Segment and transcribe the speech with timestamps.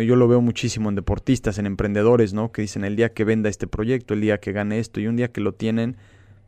[0.00, 2.52] Yo lo veo muchísimo en deportistas, en emprendedores, ¿no?
[2.52, 5.16] Que dicen el día que venda este proyecto, el día que gane esto y un
[5.16, 5.96] día que lo tienen,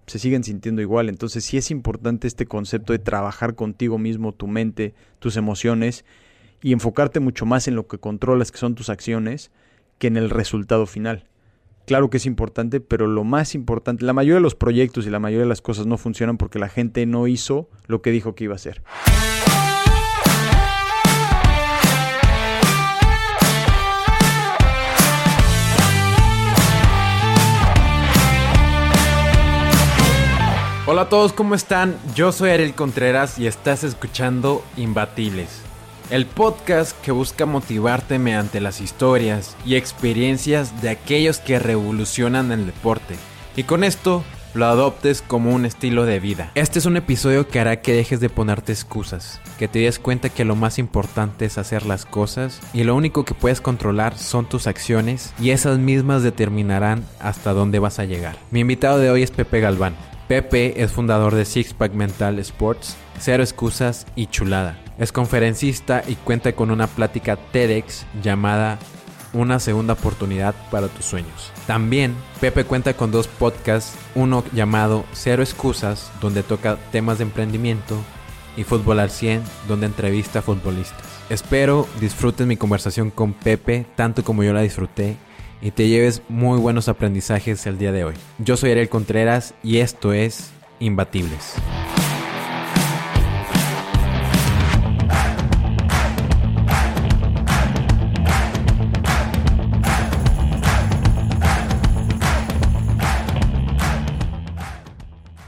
[0.07, 1.09] se siguen sintiendo igual.
[1.09, 6.05] Entonces sí es importante este concepto de trabajar contigo mismo, tu mente, tus emociones
[6.63, 9.51] y enfocarte mucho más en lo que controlas, que son tus acciones,
[9.99, 11.25] que en el resultado final.
[11.87, 15.19] Claro que es importante, pero lo más importante, la mayoría de los proyectos y la
[15.19, 18.45] mayoría de las cosas no funcionan porque la gente no hizo lo que dijo que
[18.45, 18.83] iba a hacer.
[30.85, 31.97] Hola a todos, ¿cómo están?
[32.17, 35.61] Yo soy Ariel Contreras y estás escuchando Imbatibles,
[36.11, 42.67] el podcast que busca motivarte mediante las historias y experiencias de aquellos que revolucionan el
[42.67, 43.15] deporte.
[43.55, 46.51] Y con esto lo adoptes como un estilo de vida.
[46.57, 50.31] Este es un episodio que hará que dejes de ponerte excusas, que te des cuenta
[50.31, 54.47] que lo más importante es hacer las cosas y lo único que puedes controlar son
[54.47, 58.37] tus acciones y esas mismas determinarán hasta dónde vas a llegar.
[58.51, 59.95] Mi invitado de hoy es Pepe Galván.
[60.29, 64.79] Pepe es fundador de Sixpack Mental Sports, Cero Excusas y Chulada.
[64.99, 68.79] Es conferencista y cuenta con una plática TEDx llamada
[69.33, 71.51] Una segunda oportunidad para tus sueños.
[71.67, 77.99] También Pepe cuenta con dos podcasts, uno llamado Cero Excusas, donde toca temas de emprendimiento,
[78.57, 81.07] y Fútbol al 100, donde entrevista a futbolistas.
[81.31, 85.17] Espero disfruten mi conversación con Pepe tanto como yo la disfruté
[85.63, 88.15] y te lleves muy buenos aprendizajes el día de hoy.
[88.39, 91.55] Yo soy Ariel Contreras y esto es Imbatibles.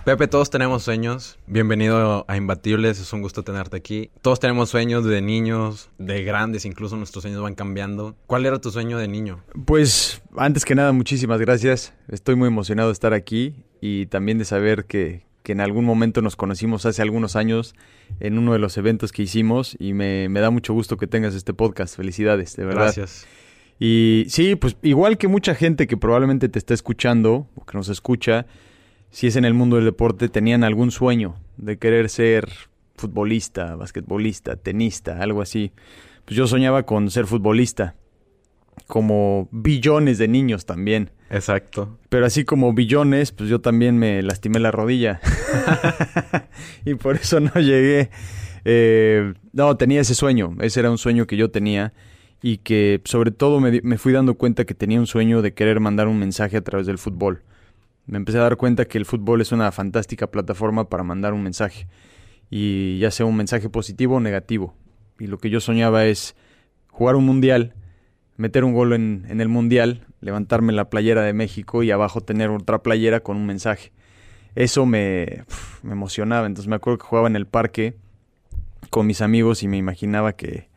[0.05, 1.39] Pepe, todos tenemos sueños.
[1.47, 4.11] Bienvenido a Imbatibles, es un gusto tenerte aquí.
[4.21, 8.15] Todos tenemos sueños de niños, de grandes, incluso nuestros sueños van cambiando.
[8.27, 9.43] ¿Cuál era tu sueño de niño?
[9.65, 11.95] Pues antes que nada, muchísimas gracias.
[12.09, 16.21] Estoy muy emocionado de estar aquí y también de saber que, que en algún momento
[16.21, 17.75] nos conocimos hace algunos años
[18.21, 21.35] en uno de los eventos que hicimos y me, me da mucho gusto que tengas
[21.35, 21.97] este podcast.
[21.97, 22.83] Felicidades, de verdad.
[22.83, 23.27] Gracias.
[23.81, 27.89] Y sí, pues igual que mucha gente que probablemente te está escuchando o que nos
[27.89, 28.45] escucha,
[29.15, 32.49] si es en el mundo del deporte, tenían algún sueño de querer ser
[32.97, 35.71] futbolista, basquetbolista, tenista, algo así.
[36.25, 37.95] Pues yo soñaba con ser futbolista,
[38.89, 41.13] como billones de niños también.
[41.31, 41.97] Exacto.
[42.09, 45.21] Pero así como billones, pues yo también me lastimé la rodilla.
[46.85, 48.11] y por eso no llegué.
[48.65, 50.57] Eh, no, tenía ese sueño.
[50.61, 51.93] Ese era un sueño que yo tenía.
[52.43, 55.79] Y que sobre todo me, me fui dando cuenta que tenía un sueño de querer
[55.79, 57.45] mandar un mensaje a través del fútbol
[58.07, 61.43] me empecé a dar cuenta que el fútbol es una fantástica plataforma para mandar un
[61.43, 61.87] mensaje.
[62.51, 64.75] Y ya sea un mensaje positivo o negativo.
[65.19, 66.37] Y lo que yo soñaba es
[66.89, 67.75] jugar un mundial,
[68.37, 72.83] meter un gol en, el mundial, levantarme la playera de México y abajo tener otra
[72.83, 73.93] playera con un mensaje.
[74.55, 75.45] Eso me,
[75.83, 76.47] me emocionaba.
[76.47, 77.97] Entonces me acuerdo que jugaba en el parque
[78.91, 80.69] con mis amigos y me imaginaba que,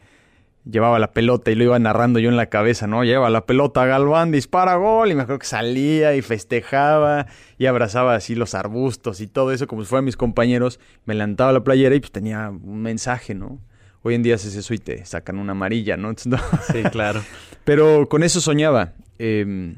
[0.70, 3.04] llevaba la pelota y lo iba narrando yo en la cabeza, ¿no?
[3.04, 8.16] Lleva la pelota, Galván dispara gol y me acuerdo que salía y festejaba y abrazaba
[8.16, 11.96] así los arbustos y todo eso como si fueran mis compañeros, me levantaba la playera
[11.96, 13.60] y pues tenía un mensaje, ¿no?
[14.04, 16.14] Hoy en día haces eso y te sacan una amarilla, ¿no?
[16.18, 17.22] Sí, claro.
[17.64, 19.76] Pero con eso soñaba, eh,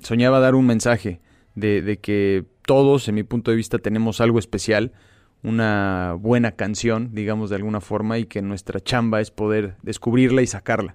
[0.00, 1.20] soñaba dar un mensaje
[1.54, 4.92] de, de que todos, en mi punto de vista, tenemos algo especial,
[5.42, 10.46] una buena canción, digamos de alguna forma, y que nuestra chamba es poder descubrirla y
[10.46, 10.94] sacarla.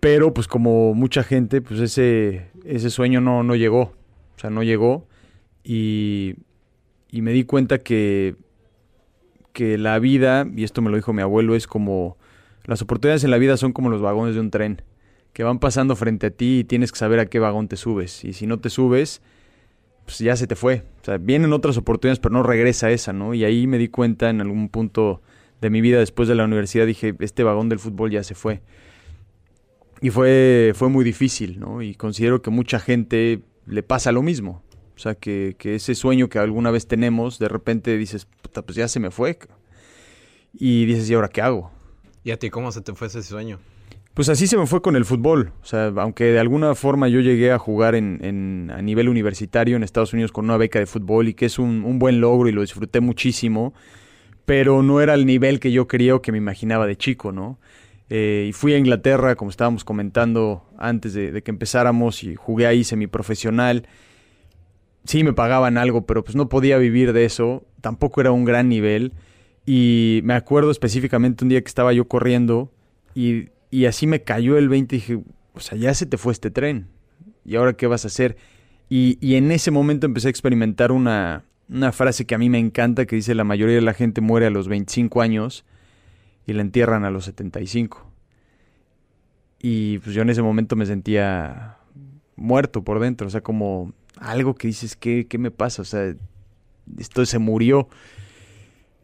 [0.00, 4.62] Pero pues como mucha gente, pues ese, ese sueño no, no llegó, o sea, no
[4.62, 5.06] llegó.
[5.62, 6.36] Y,
[7.10, 8.34] y me di cuenta que,
[9.52, 12.16] que la vida, y esto me lo dijo mi abuelo, es como,
[12.64, 14.82] las oportunidades en la vida son como los vagones de un tren,
[15.32, 18.24] que van pasando frente a ti y tienes que saber a qué vagón te subes,
[18.24, 19.22] y si no te subes,
[20.04, 20.84] pues ya se te fue.
[21.02, 23.34] O sea, vienen otras oportunidades, pero no regresa esa, ¿no?
[23.34, 25.22] Y ahí me di cuenta en algún punto
[25.60, 28.62] de mi vida después de la universidad, dije, este vagón del fútbol ya se fue.
[30.00, 31.82] Y fue, fue muy difícil, ¿no?
[31.82, 34.62] Y considero que mucha gente le pasa lo mismo.
[34.96, 38.76] O sea, que, que ese sueño que alguna vez tenemos, de repente dices, puta, pues
[38.76, 39.38] ya se me fue.
[40.52, 41.70] Y dices, ¿y ahora qué hago?
[42.24, 43.58] ¿Y a ti cómo se te fue ese sueño?
[44.14, 45.52] Pues así se me fue con el fútbol.
[45.62, 49.84] O sea, aunque de alguna forma yo llegué a jugar en, a nivel universitario en
[49.84, 52.62] Estados Unidos con una beca de fútbol y que es un, buen logro y lo
[52.62, 53.72] disfruté muchísimo,
[54.46, 57.58] pero no era el nivel que yo quería o que me imaginaba de chico, ¿no?
[58.08, 62.66] Eh, y fui a Inglaterra, como estábamos comentando antes de, de que empezáramos, y jugué
[62.66, 63.86] ahí semiprofesional.
[65.04, 67.64] Sí me pagaban algo, pero pues no podía vivir de eso.
[67.80, 69.12] Tampoco era un gran nivel.
[69.64, 72.72] Y me acuerdo específicamente un día que estaba yo corriendo
[73.14, 75.22] y Y así me cayó el 20 y dije,
[75.54, 76.88] o sea, ya se te fue este tren.
[77.44, 78.36] ¿Y ahora qué vas a hacer?
[78.88, 82.58] Y, y en ese momento empecé a experimentar una, una frase que a mí me
[82.58, 85.64] encanta, que dice la mayoría de la gente muere a los 25 años
[86.46, 88.10] y la entierran a los 75.
[89.62, 91.78] Y pues yo en ese momento me sentía
[92.34, 95.82] muerto por dentro, o sea, como algo que dices, ¿qué, qué me pasa?
[95.82, 96.14] O sea,
[96.98, 97.88] esto se murió.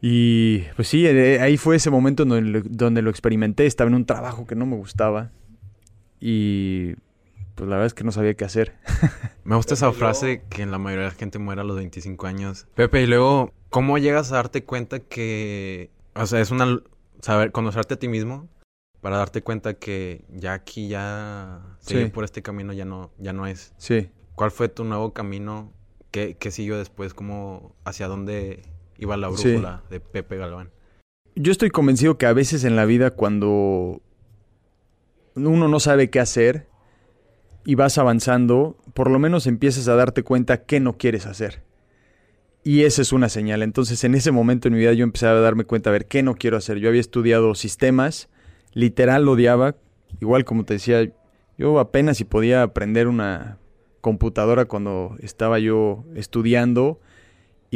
[0.08, 4.06] Y pues sí, eh, ahí fue ese momento donde, donde lo experimenté, estaba en un
[4.06, 5.32] trabajo que no me gustaba
[6.20, 6.94] y
[7.56, 8.76] pues la verdad es que no sabía qué hacer.
[9.42, 12.24] Me gusta esa frase que en la mayoría de la gente muere a los 25
[12.28, 12.68] años.
[12.76, 16.78] Pepe, y luego, ¿cómo llegas a darte cuenta que, o sea, es una,
[17.20, 18.48] saber, conocerte a ti mismo
[19.00, 23.48] para darte cuenta que ya aquí ya seguir por este camino ya no, ya no
[23.48, 23.74] es?
[23.76, 24.08] Sí.
[24.36, 25.72] ¿Cuál fue tu nuevo camino?
[26.12, 27.12] ¿Qué, qué siguió después?
[27.12, 28.62] ¿Cómo, hacia dónde
[28.98, 30.70] iba la brújula de Pepe Galván?
[31.34, 34.00] Yo estoy convencido que a veces en la vida cuando
[35.34, 36.66] uno no sabe qué hacer
[37.64, 41.62] y vas avanzando, por lo menos empiezas a darte cuenta qué no quieres hacer.
[42.62, 43.62] Y esa es una señal.
[43.62, 46.22] Entonces en ese momento en mi vida yo empecé a darme cuenta a ver qué
[46.22, 46.78] no quiero hacer.
[46.78, 48.28] Yo había estudiado sistemas,
[48.72, 49.76] literal lo odiaba,
[50.20, 51.12] igual como te decía,
[51.58, 53.58] yo apenas si podía aprender una
[54.00, 57.00] computadora cuando estaba yo estudiando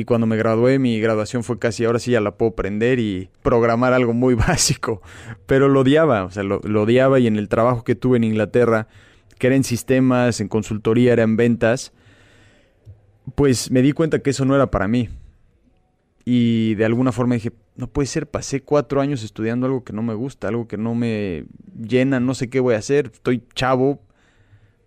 [0.01, 3.29] y cuando me gradué, mi graduación fue casi, ahora sí ya la puedo prender y
[3.43, 5.03] programar algo muy básico.
[5.45, 8.89] Pero lo odiaba, o sea, lo, odiaba y en el trabajo que tuve en Inglaterra,
[9.39, 11.93] que era en sistemas, en consultoría, era en ventas,
[13.35, 15.11] pues me di cuenta que eso no era para mí.
[16.25, 20.03] Y de alguna forma dije, no puede ser, pasé cuatro años estudiando algo que no
[20.03, 21.45] me gusta, algo que no me
[21.79, 24.01] llena, no sé qué voy a hacer, estoy chavo,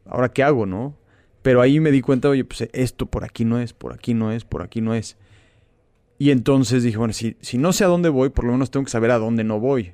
[0.06, 0.96] ahora qué hago, ¿no?
[1.44, 4.32] Pero ahí me di cuenta, oye, pues esto por aquí no es, por aquí no
[4.32, 5.18] es, por aquí no es.
[6.18, 8.86] Y entonces dije, bueno, si, si no sé a dónde voy, por lo menos tengo
[8.86, 9.92] que saber a dónde no voy.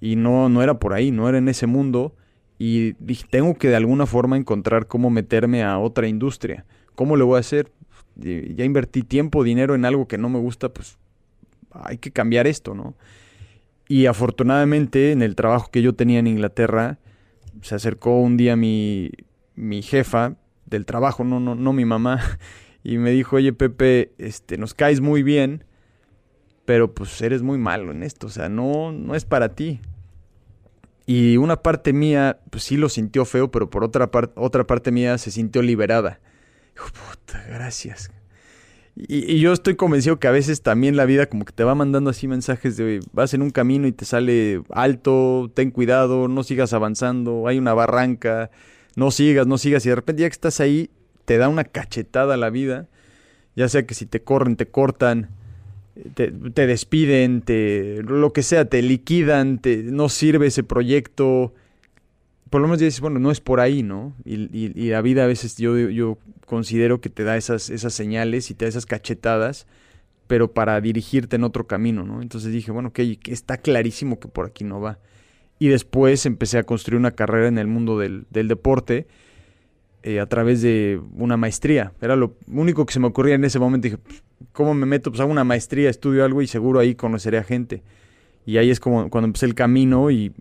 [0.00, 2.14] Y no, no era por ahí, no era en ese mundo.
[2.58, 6.64] Y dije, tengo que de alguna forma encontrar cómo meterme a otra industria.
[6.94, 7.72] ¿Cómo le voy a hacer?
[8.14, 10.96] Ya invertí tiempo, dinero en algo que no me gusta, pues
[11.72, 12.94] hay que cambiar esto, ¿no?
[13.88, 16.98] Y afortunadamente en el trabajo que yo tenía en Inglaterra,
[17.62, 19.10] se acercó un día mi,
[19.56, 20.36] mi jefa
[20.66, 22.20] del trabajo, no, no, no mi mamá,
[22.82, 25.64] y me dijo, oye Pepe, este, nos caes muy bien,
[26.64, 29.80] pero pues eres muy malo en esto, o sea, no, no es para ti.
[31.06, 34.90] Y una parte mía, pues sí lo sintió feo, pero por otra, parte otra parte
[34.90, 36.20] mía se sintió liberada.
[36.74, 38.10] Dijo, puta, gracias.
[38.96, 41.74] Y, y, yo estoy convencido que a veces también la vida como que te va
[41.74, 46.44] mandando así mensajes de vas en un camino y te sale alto, ten cuidado, no
[46.44, 48.52] sigas avanzando, hay una barranca,
[48.96, 49.84] no sigas, no sigas.
[49.86, 50.90] Y de repente ya que estás ahí,
[51.24, 52.88] te da una cachetada a la vida.
[53.56, 55.30] Ya sea que si te corren, te cortan,
[56.14, 56.30] te,
[56.66, 61.54] despiden, te, lo que sea, te liquidan, te, no sirve ese proyecto.
[62.50, 64.14] Por lo menos ya dices, bueno, no es por ahí, ¿no?
[64.24, 68.50] Y, y, la vida a veces yo, yo considero que te da esas, esas señales
[68.50, 69.66] y te da esas cachetadas,
[70.26, 72.22] pero para dirigirte en otro camino, ¿no?
[72.22, 74.98] Entonces dije, bueno, que está clarísimo que por aquí no va
[75.64, 79.06] y después empecé a construir una carrera en el mundo del, deporte
[80.02, 81.94] eh, a través de una maestría.
[82.02, 83.86] Era lo único que se me ocurría en ese momento.
[83.86, 84.22] Dije, pues,
[84.52, 85.10] ¿cómo me meto?
[85.10, 87.82] Pues hago una maestría, estudio algo y seguro ahí conoceré a gente.
[88.44, 90.34] Y ahí es como cuando empecé el camino y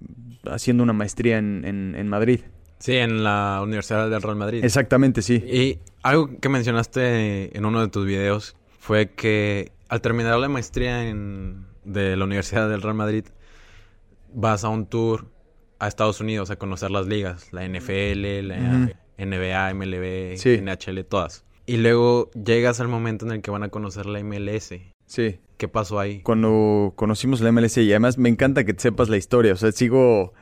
[0.43, 1.63] haciendo una maestría en,
[1.97, 2.41] en, Madrid.
[2.79, 4.61] Sí, en la Universidad del Real Madrid.
[4.61, 5.35] Exactamente, sí.
[5.35, 11.07] Y algo que mencionaste en uno de tus videos fue que al terminar la maestría
[11.07, 13.23] en, de la Universidad del Real Madrid,
[14.33, 15.27] vas a un tour
[15.79, 21.45] a Estados Unidos a conocer las ligas, la NFL, la NBA, MLB, NHL, todas.
[21.65, 24.73] Y luego llegas al momento en el que van a conocer la MLS.
[25.05, 25.39] Sí.
[25.57, 26.21] ¿Qué pasó ahí?
[26.21, 30.33] Cuando conocimos la MLS y además me encanta que sepas la historia, o sea, sigo,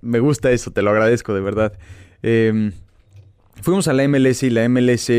[0.00, 1.78] me gusta eso, te lo agradezco de verdad.
[2.22, 2.72] Em,
[3.62, 5.10] fuimos a la MLS y la MLS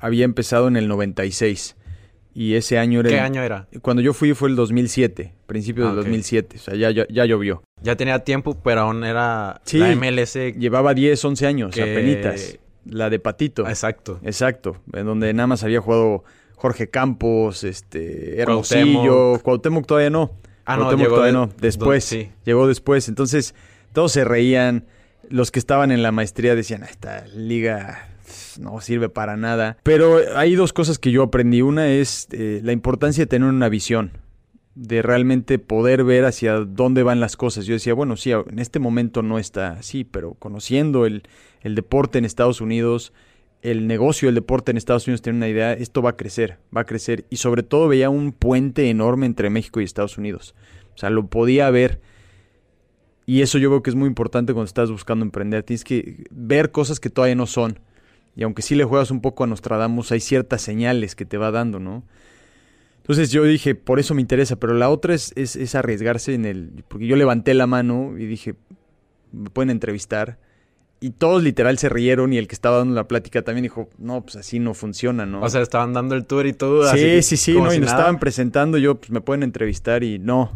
[0.00, 1.76] había empezado en el 96.
[2.34, 3.10] Y ese año era...
[3.10, 3.68] ¿Qué año era?
[3.82, 7.62] Cuando yo fui fue el 2007, principio del 2007, ah, o sea, ya, ya, llovió.
[7.82, 10.34] Ya tenía tiempo, pero aún era la MLS.
[10.58, 12.58] Llevaba 10, 11 años, que...
[12.84, 13.68] La de Patito.
[13.68, 14.18] Exacto.
[14.24, 16.24] Exacto, en donde nada más había jugado
[16.56, 20.32] Jorge Campos, este, Hermosillo, Cuauhtémoc, todavía no.
[20.64, 21.50] Ah, no, todavía no.
[21.60, 22.30] Después, sí.
[22.44, 23.08] llegó después.
[23.08, 23.54] Entonces,
[23.92, 24.86] todos se reían.
[25.28, 28.11] Los que estaban en la maestría decían, ah, esta liga
[28.58, 29.78] no sirve para nada.
[29.82, 31.62] Pero hay dos cosas que yo aprendí.
[31.62, 34.12] Una es eh, la importancia de tener una visión,
[34.74, 37.66] de realmente poder ver hacia dónde van las cosas.
[37.66, 41.22] Yo decía, bueno, sí, en este momento no está así, pero conociendo el,
[41.60, 43.12] el deporte en Estados Unidos,
[43.62, 46.80] el negocio del deporte en Estados Unidos tiene una idea, esto va a crecer, va
[46.80, 47.26] a crecer.
[47.30, 50.54] Y sobre todo veía un puente enorme entre México y Estados Unidos.
[50.94, 52.00] O sea, lo podía ver
[53.24, 55.62] Y eso yo creo que es muy importante cuando estás buscando emprender.
[55.62, 57.78] Tienes que ver cosas que todavía no son.
[58.34, 61.50] Y aunque sí le juegas un poco a Nostradamus, hay ciertas señales que te va
[61.50, 62.02] dando, ¿no?
[62.98, 66.84] Entonces yo dije, por eso me interesa, pero la otra es, es, arriesgarse en el...
[66.86, 68.54] Porque yo levanté la mano y dije,
[69.32, 70.38] me pueden entrevistar.
[71.00, 74.22] Y todos literal se rieron y el que estaba dando la plática también dijo, no,
[74.22, 75.42] pues así no funciona, ¿no?
[75.42, 76.84] O sea, estaban dando el tour y todo.
[76.84, 80.20] Sí, así, sí, sí, no, y nos estaban presentando, yo, pues me pueden entrevistar y
[80.20, 80.52] no.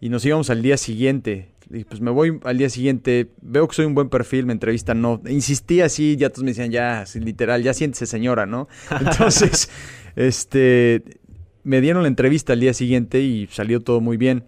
[0.00, 1.53] Y nos íbamos al día siguiente.
[1.70, 5.00] Y pues me voy al día siguiente, veo que soy un buen perfil, me entrevistan,
[5.00, 5.20] no.
[5.26, 8.68] Insistí así, ya todos me decían, ya, literal, ya siéntese señora, ¿no?
[9.00, 9.70] Entonces,
[10.16, 11.02] este,
[11.62, 14.44] me dieron la entrevista al día siguiente y salió todo muy bien.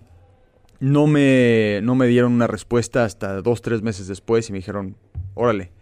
[0.79, 4.97] No me, no me dieron una respuesta hasta dos, tres meses después y me dijeron,
[5.35, 5.73] órale.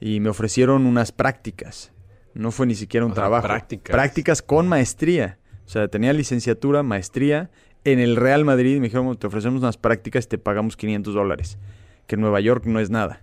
[0.00, 1.92] Y me ofrecieron unas prácticas.
[2.32, 3.48] No fue ni siquiera un trabajo.
[3.48, 3.92] prácticas.
[3.92, 5.38] Prácticas con maestría.
[5.66, 7.50] O sea, tenía licenciatura, maestría
[7.84, 8.78] en el Real Madrid.
[8.78, 11.58] Me dijeron, te ofrecemos unas prácticas y te pagamos 500 dólares.
[12.06, 13.22] Que en Nueva York no es nada.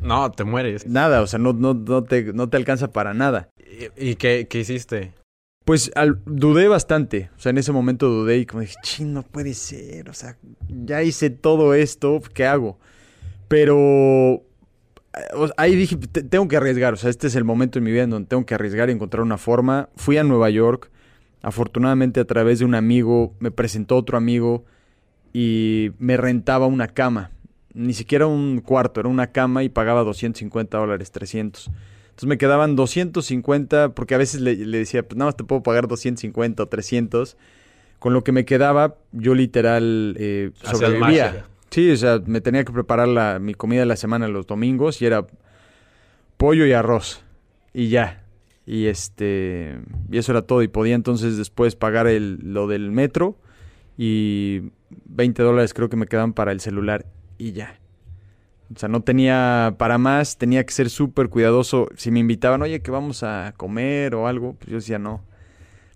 [0.00, 0.86] No, te mueres.
[0.86, 3.48] Nada, o sea, no, no, no, te, no te alcanza para nada.
[3.96, 5.12] ¿Y, qué, qué hiciste?
[5.64, 5.90] Pues
[6.24, 10.08] dudé bastante, o sea, en ese momento dudé y como dije, ching, no puede ser,
[10.08, 12.78] o sea, ya hice todo esto, ¿qué hago?
[13.48, 14.42] Pero
[15.56, 18.10] ahí dije, tengo que arriesgar, o sea, este es el momento en mi vida en
[18.10, 19.88] donde tengo que arriesgar y encontrar una forma.
[19.96, 20.90] Fui a Nueva York,
[21.42, 24.64] afortunadamente a través de un amigo, me presentó otro amigo
[25.32, 27.30] y me rentaba una cama,
[27.74, 31.70] ni siquiera un cuarto, era una cama y pagaba 250 dólares, 300.
[32.18, 35.86] Entonces me quedaban 250, porque a veces le, decía, pues nada más te puedo pagar
[35.86, 37.36] 250 o 300.
[38.00, 41.46] Con lo que me quedaba, yo literal eh, sobrevivía.
[41.70, 45.00] Sí, o sea, me tenía que preparar la, mi comida de la semana los domingos
[45.00, 45.26] y era
[46.36, 47.22] pollo y arroz.
[47.72, 48.17] Y ya.
[48.68, 49.78] Y este.
[50.10, 50.62] Y eso era todo.
[50.62, 53.38] Y podía entonces después pagar el, lo del metro.
[53.96, 54.72] Y
[55.06, 57.06] 20 dólares creo que me quedaban para el celular.
[57.38, 57.80] Y ya.
[58.74, 61.88] O sea, no tenía para más, tenía que ser súper cuidadoso.
[61.96, 65.22] Si me invitaban, oye, que vamos a comer o algo, pues yo decía no.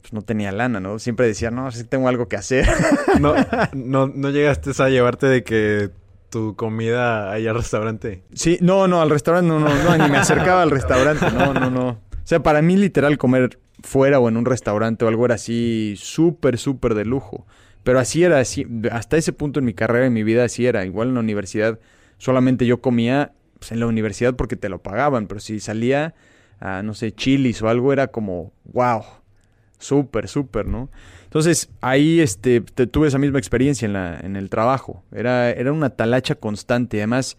[0.00, 0.99] Pues no tenía lana, ¿no?
[0.99, 2.67] Siempre decía, no, sí tengo algo que hacer.
[3.21, 3.35] no,
[3.75, 5.91] no, no llegaste a llevarte de que
[6.31, 8.23] tu comida haya al restaurante.
[8.33, 11.69] Sí, no, no, al restaurante no, no, no, ni me acercaba al restaurante, no, no,
[11.69, 12.12] no.
[12.25, 15.95] O sea, para mí literal comer fuera o en un restaurante o algo era así
[15.97, 17.47] súper, súper de lujo.
[17.83, 20.85] Pero así era, así, hasta ese punto en mi carrera, en mi vida, así era.
[20.85, 21.81] Igual en la universidad
[22.19, 26.14] solamente yo comía pues, en la universidad porque te lo pagaban, pero si salía
[26.61, 29.02] a, no sé, chilis o algo, era como, wow,
[29.79, 30.88] súper, súper, ¿no?
[31.25, 35.02] Entonces, ahí este, tuve esa misma experiencia en, la, en el trabajo.
[35.12, 36.99] Era, era una talacha constante.
[36.99, 37.38] Además,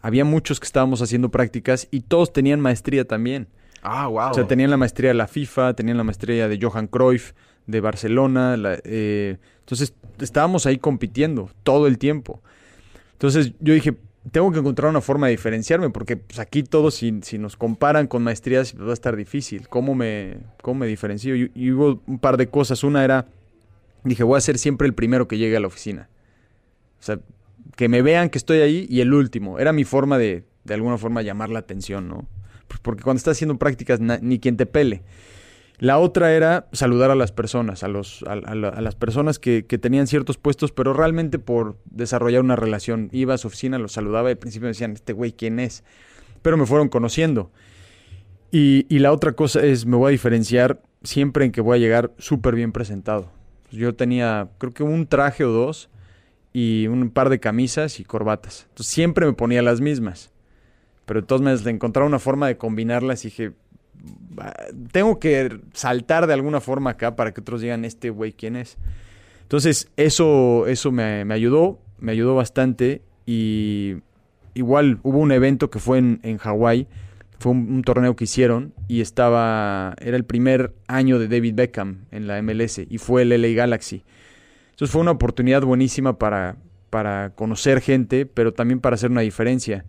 [0.00, 3.48] había muchos que estábamos haciendo prácticas y todos tenían maestría también.
[3.82, 4.30] Ah, wow.
[4.30, 7.32] O sea, tenían la maestría de la FIFA, tenían la maestría de Johan Cruyff,
[7.66, 8.56] de Barcelona.
[8.84, 12.40] Eh, entonces, estábamos ahí compitiendo todo el tiempo.
[13.12, 13.96] Entonces, yo dije,
[14.32, 18.06] tengo que encontrar una forma de diferenciarme, porque pues, aquí todos, si, si, nos comparan
[18.06, 19.68] con maestrías, pues, va a estar difícil.
[19.68, 21.34] ¿Cómo me, cómo me diferencio?
[21.36, 22.84] Y, hubo un par de cosas.
[22.84, 23.26] Una era,
[24.04, 26.08] dije, voy a ser siempre el primero que llegue a la oficina.
[26.98, 27.18] O sea,
[27.76, 29.58] que me vean que estoy ahí y el último.
[29.58, 32.26] Era mi forma de, de alguna forma, llamar la atención, ¿no?
[32.70, 35.02] Pues porque cuando estás haciendo prácticas, ni quien te pele.
[35.78, 40.38] La otra era saludar a las personas, a, los, a, las personas que, tenían ciertos
[40.38, 43.08] puestos, pero realmente por desarrollar una relación.
[43.10, 45.82] Iba a su oficina, los saludaba y al principio me decían, este güey, ¿quién es?
[46.42, 47.50] Pero me fueron conociendo.
[48.52, 51.80] Y, y, la otra cosa es, me voy a diferenciar siempre en que voy a
[51.80, 53.32] llegar súper bien presentado.
[53.72, 55.90] Yo tenía, creo que un traje o dos
[56.52, 58.66] y un par de camisas y corbatas.
[58.68, 60.29] Entonces siempre me ponía las mismas.
[61.10, 63.52] Pero entonces me encontraba una forma de combinarlas y dije,
[64.92, 68.78] tengo que saltar de alguna forma acá para que otros digan, este güey, ¿quién es?
[69.42, 73.96] Entonces, eso, eso me, ayudó, me ayudó bastante y
[74.54, 76.86] igual hubo un evento que fue en, en Hawái,
[77.40, 82.28] fue un, torneo que hicieron y estaba, era el primer año de David Beckham en
[82.28, 84.04] la MLS y fue el LA Galaxy.
[84.70, 89.84] Entonces fue una oportunidad buenísima para, para conocer gente, pero también para hacer una diferencia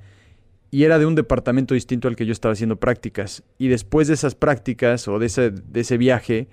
[0.71, 3.43] y era de un departamento distinto al que yo estaba haciendo prácticas.
[3.57, 6.47] Y después de esas prácticas o de ese, de ese viaje,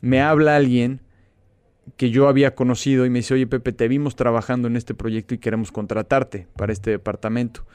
[0.00, 1.00] me habla alguien
[1.96, 5.34] que yo había conocido y me dice, oye Pepe, te vimos trabajando en este proyecto
[5.34, 7.66] y queremos contratarte para este departamento.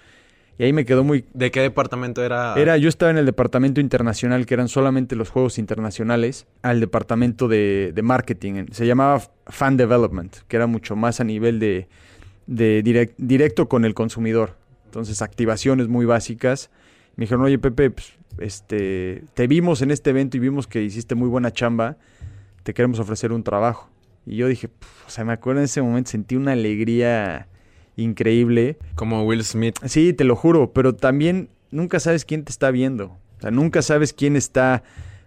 [0.57, 1.25] Y ahí me quedó muy...
[1.33, 2.55] ¿De qué departamento era?
[2.55, 7.47] Era, yo estaba en el departamento internacional, que eran solamente los juegos internacionales, al departamento
[7.49, 8.67] de, de marketing.
[8.71, 11.89] Se llamaba Fan Development, que era mucho más a nivel de,
[12.47, 14.55] de directo con el consumidor.
[14.95, 16.69] Entonces, activaciones muy básicas.
[17.17, 21.15] Me dijeron, oye Pepe, pues, este, te vimos en este evento y vimos que hiciste
[21.15, 21.97] muy buena chamba,
[22.63, 23.89] te queremos ofrecer un trabajo.
[24.25, 24.69] Y yo dije,
[25.05, 27.49] o sea, me acuerdo en ese momento, sentí una alegría
[27.97, 28.77] increíble.
[28.95, 29.75] Como Will Smith.
[29.83, 33.17] Sí, te lo juro, pero también nunca sabes quién te está viendo.
[33.37, 34.81] O sea, nunca sabes quién está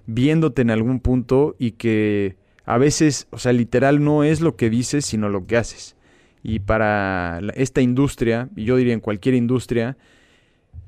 [0.06, 4.70] viéndote en algún punto y que a veces, o sea, literal no es lo que
[4.70, 5.94] dices, sino lo que haces.
[6.42, 9.96] Y para esta industria, y yo diría en cualquier industria,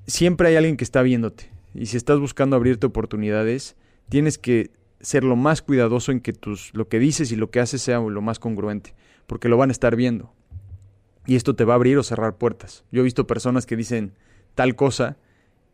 [0.06, 1.50] siempre hay alguien que está viéndote.
[1.74, 3.76] Y si estás buscando abrirte oportunidades,
[4.08, 7.60] tienes que ser lo más cuidadoso en que tus, lo que dices y lo que
[7.60, 8.94] haces sea lo más congruente,
[9.26, 10.32] porque lo van a estar viendo.
[11.26, 12.84] Y esto te va a abrir o cerrar puertas.
[12.90, 14.12] Yo he visto personas que dicen
[14.54, 15.16] tal cosa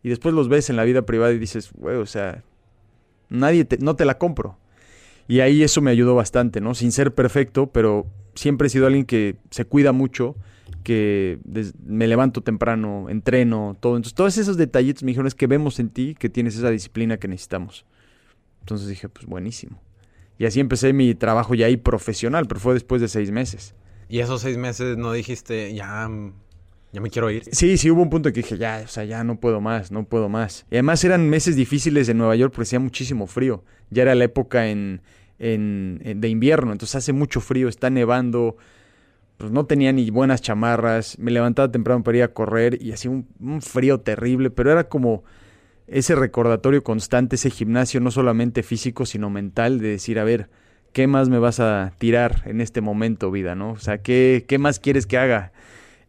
[0.02, 2.44] y después los ves en la vida privada y dices, güey, o sea,
[3.28, 4.58] nadie te, no te la compro.
[5.28, 6.74] Y ahí eso me ayudó bastante, ¿no?
[6.74, 10.36] Sin ser perfecto, pero siempre he sido alguien que se cuida mucho,
[10.84, 11.40] que
[11.84, 13.96] me levanto temprano, entreno, todo.
[13.96, 17.16] Entonces, todos esos detallitos me dijeron es que vemos en ti que tienes esa disciplina
[17.16, 17.84] que necesitamos.
[18.60, 19.80] Entonces dije, pues buenísimo.
[20.38, 23.74] Y así empecé mi trabajo ya ahí profesional, pero fue después de seis meses.
[24.08, 26.08] ¿Y esos seis meses no dijiste, ya,
[26.92, 27.44] ya me quiero ir?
[27.52, 29.90] Sí, sí, hubo un punto en que dije, ya, o sea, ya no puedo más,
[29.90, 30.66] no puedo más.
[30.70, 33.64] Y además eran meses difíciles en Nueva York porque hacía muchísimo frío.
[33.90, 35.00] Ya era la época en,
[35.38, 38.56] en, de invierno, entonces hace mucho frío, está nevando.
[39.36, 43.10] Pues no tenía ni buenas chamarras, me levantaba temprano para ir a correr y hacía
[43.10, 45.24] un, frío terrible, pero era como
[45.86, 50.48] ese recordatorio constante, ese gimnasio no solamente físico, sino mental, de decir, a ver,
[50.94, 53.54] ¿qué más me vas a tirar en este momento, vida?
[53.54, 53.72] ¿no?
[53.72, 55.52] O sea, ¿qué, qué más quieres que haga?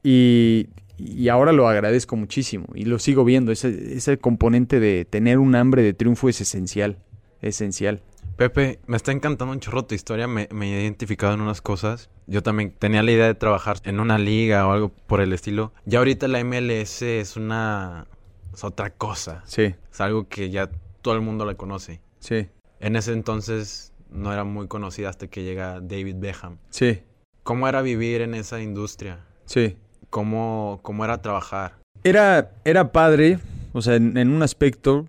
[0.03, 3.51] Y, y, ahora lo agradezco muchísimo y lo sigo viendo.
[3.51, 6.97] Ese, ese componente de tener un hambre de triunfo es esencial,
[7.41, 8.01] esencial.
[8.37, 12.09] Pepe, me está encantando un chorro tu historia, me, me, he identificado en unas cosas.
[12.27, 15.73] Yo también tenía la idea de trabajar en una liga o algo por el estilo.
[15.85, 18.05] Ya ahorita la MLS es una...
[18.53, 19.41] es otra cosa.
[19.45, 19.73] Sí.
[19.91, 20.69] Es algo que ya
[21.01, 21.99] todo el mundo la conoce.
[22.19, 22.47] Sí.
[22.79, 26.57] En ese entonces no era muy conocida hasta que llega David Beckham.
[26.69, 27.01] Sí.
[27.41, 29.19] ¿Cómo era vivir en esa industria?
[29.45, 29.77] Sí.
[30.11, 31.75] ¿Cómo, cómo era trabajar?
[32.03, 33.39] Era, era padre,
[33.73, 35.07] o sea, en, en un aspecto,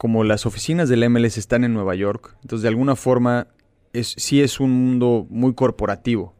[0.00, 3.48] como las oficinas del MLS están en Nueva York, entonces de alguna forma
[3.92, 6.32] es, sí es un mundo muy corporativo.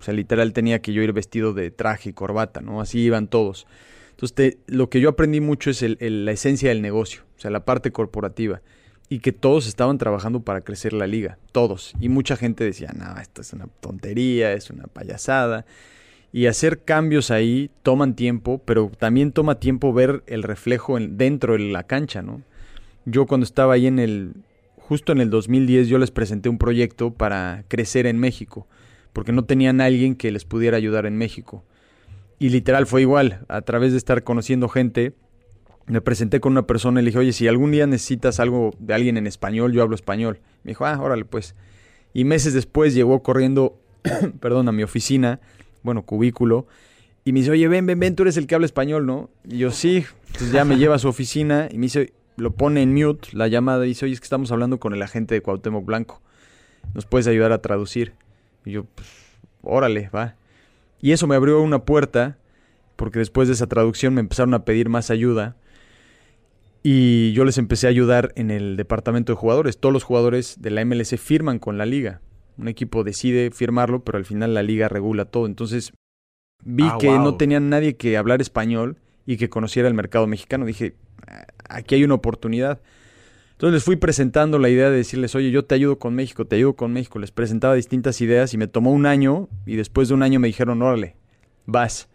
[0.00, 2.80] O sea, literal tenía que yo ir vestido de traje y corbata, ¿no?
[2.80, 3.66] Así iban todos.
[4.12, 7.92] Entonces, lo que yo aprendí mucho es la esencia del negocio, o sea, la parte
[7.92, 8.62] corporativa
[9.10, 11.92] y que todos estaban trabajando para crecer la liga, todos.
[12.00, 15.66] Y mucha gente decía, no, esto es una tontería, es una payasada.
[16.32, 21.52] Y hacer cambios ahí toman tiempo, pero también toma tiempo ver el reflejo en, dentro
[21.52, 22.40] de la cancha, ¿no?
[23.04, 24.34] Yo cuando estaba ahí en el,
[24.76, 28.66] justo en el 2010, yo les presenté un proyecto para crecer en México,
[29.12, 31.64] porque no tenían alguien que les pudiera ayudar en México.
[32.38, 35.14] Y literal fue igual, a través de estar conociendo gente,
[35.86, 38.94] me presenté con una persona y le dije, oye, si algún día necesitas algo de
[38.94, 40.40] alguien en español, yo hablo español.
[40.62, 41.54] Me dijo, ah, órale, pues.
[42.14, 43.78] Y meses después llegó corriendo,
[44.40, 45.40] perdón, a mi oficina,
[45.82, 46.66] bueno, cubículo,
[47.24, 49.30] y me dice, oye, ven, ven, ven, tú eres el que habla español, ¿no?
[49.48, 50.04] Y yo, sí.
[50.26, 53.46] Entonces ya me lleva a su oficina y me dice, lo pone en mute la
[53.46, 56.20] llamada y dice, oye, es que estamos hablando con el agente de Cuauhtémoc Blanco.
[56.92, 58.14] ¿Nos puedes ayudar a traducir?
[58.64, 59.08] Y yo, pues,
[59.62, 60.34] órale, va.
[61.00, 62.38] Y eso me abrió una puerta,
[62.96, 65.56] porque después de esa traducción me empezaron a pedir más ayuda
[66.82, 69.78] y yo les empecé a ayudar en el departamento de jugadores.
[69.78, 72.20] Todos los jugadores de la MLS firman con la liga.
[72.58, 75.46] Un equipo decide firmarlo, pero al final la liga regula todo.
[75.46, 75.92] Entonces
[76.64, 77.22] vi ah, que wow.
[77.22, 80.66] no tenían nadie que hablar español y que conociera el mercado mexicano.
[80.66, 80.96] Dije,
[81.68, 82.80] aquí hay una oportunidad.
[83.52, 86.56] Entonces les fui presentando la idea de decirles, oye, yo te ayudo con México, te
[86.56, 87.18] ayudo con México.
[87.18, 90.48] Les presentaba distintas ideas y me tomó un año y después de un año me
[90.48, 91.16] dijeron, órale,
[91.66, 92.08] vas,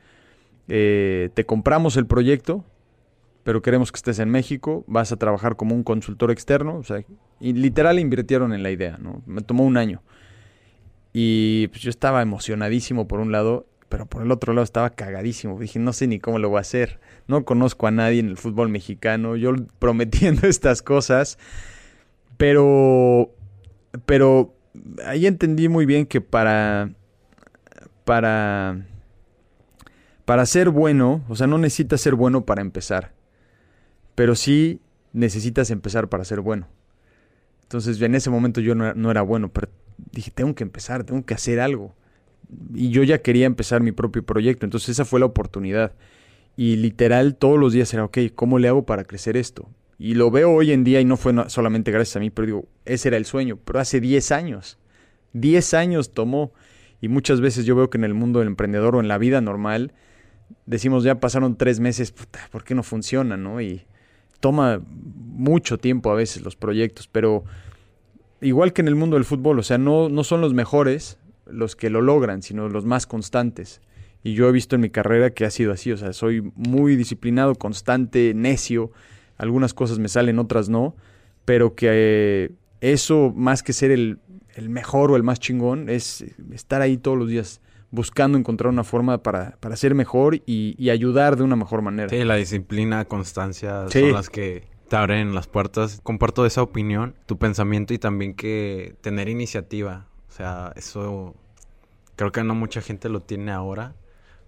[0.67, 2.65] eh, te compramos el proyecto,
[3.43, 7.01] pero queremos que estés en México, vas a trabajar como un consultor externo, o sea,
[7.39, 9.21] literal invirtieron en la idea, ¿no?
[9.25, 10.01] Me tomó un año.
[11.13, 15.59] Y pues yo estaba emocionadísimo por un lado, pero por el otro lado estaba cagadísimo.
[15.59, 16.99] Dije, no sé ni cómo lo voy a hacer.
[17.27, 21.37] No conozco a nadie en el fútbol mexicano, yo prometiendo estas cosas,
[22.37, 23.33] pero
[24.05, 24.53] pero
[25.05, 26.91] ahí entendí muy bien que para
[28.05, 28.85] para
[30.25, 33.17] para ser bueno, o sea, no necesitas ser bueno para empezar
[34.17, 34.81] pero sí
[35.13, 36.67] necesitas empezar para ser bueno.
[37.61, 39.69] Entonces en ese momento yo no, no, era bueno, pero
[40.11, 41.93] dije, tengo que empezar, tengo que hacer algo.
[42.73, 45.93] Y yo ya quería empezar mi propio proyecto, entonces esa fue la oportunidad.
[46.55, 49.69] Y literal todos los días era, ok, ¿cómo le hago para crecer esto?
[49.99, 52.65] Y lo veo hoy en día y no fue solamente gracias a mí, pero digo,
[52.85, 54.77] ese era el sueño, pero hace 10 años.
[55.33, 56.53] 10 años tomó.
[56.99, 59.39] Y muchas veces yo veo que en el mundo del emprendedor o en la vida
[59.41, 59.93] normal,
[60.65, 63.37] decimos, ya pasaron tres meses, puta, ¿por qué no funciona?
[63.37, 63.61] ¿no?
[63.61, 63.85] Y,
[64.39, 67.43] toma mucho tiempo a veces los proyectos, pero
[68.41, 71.17] igual que en el mundo del fútbol, o sea, no, no son los mejores
[71.51, 73.81] los que lo logran, sino los más constantes.
[74.23, 76.95] Y yo he visto en mi carrera que ha sido así, o sea, soy muy
[76.95, 78.91] disciplinado, constante, necio,
[79.37, 80.95] algunas cosas me salen, otras no,
[81.45, 84.19] pero que eh, eso, más que ser el,
[84.55, 88.83] el, mejor o el más chingón, es estar ahí todos los días buscando encontrar una
[88.83, 92.09] forma para, para ser mejor y, y, ayudar de una mejor manera.
[92.09, 96.01] Sí, la disciplina, constancia son las que te abren las puertas.
[96.03, 100.07] Comparto esa opinión, tu pensamiento y también que tener iniciativa.
[100.37, 101.33] Sea, eso
[102.15, 103.95] creo que no mucha gente lo tiene ahora.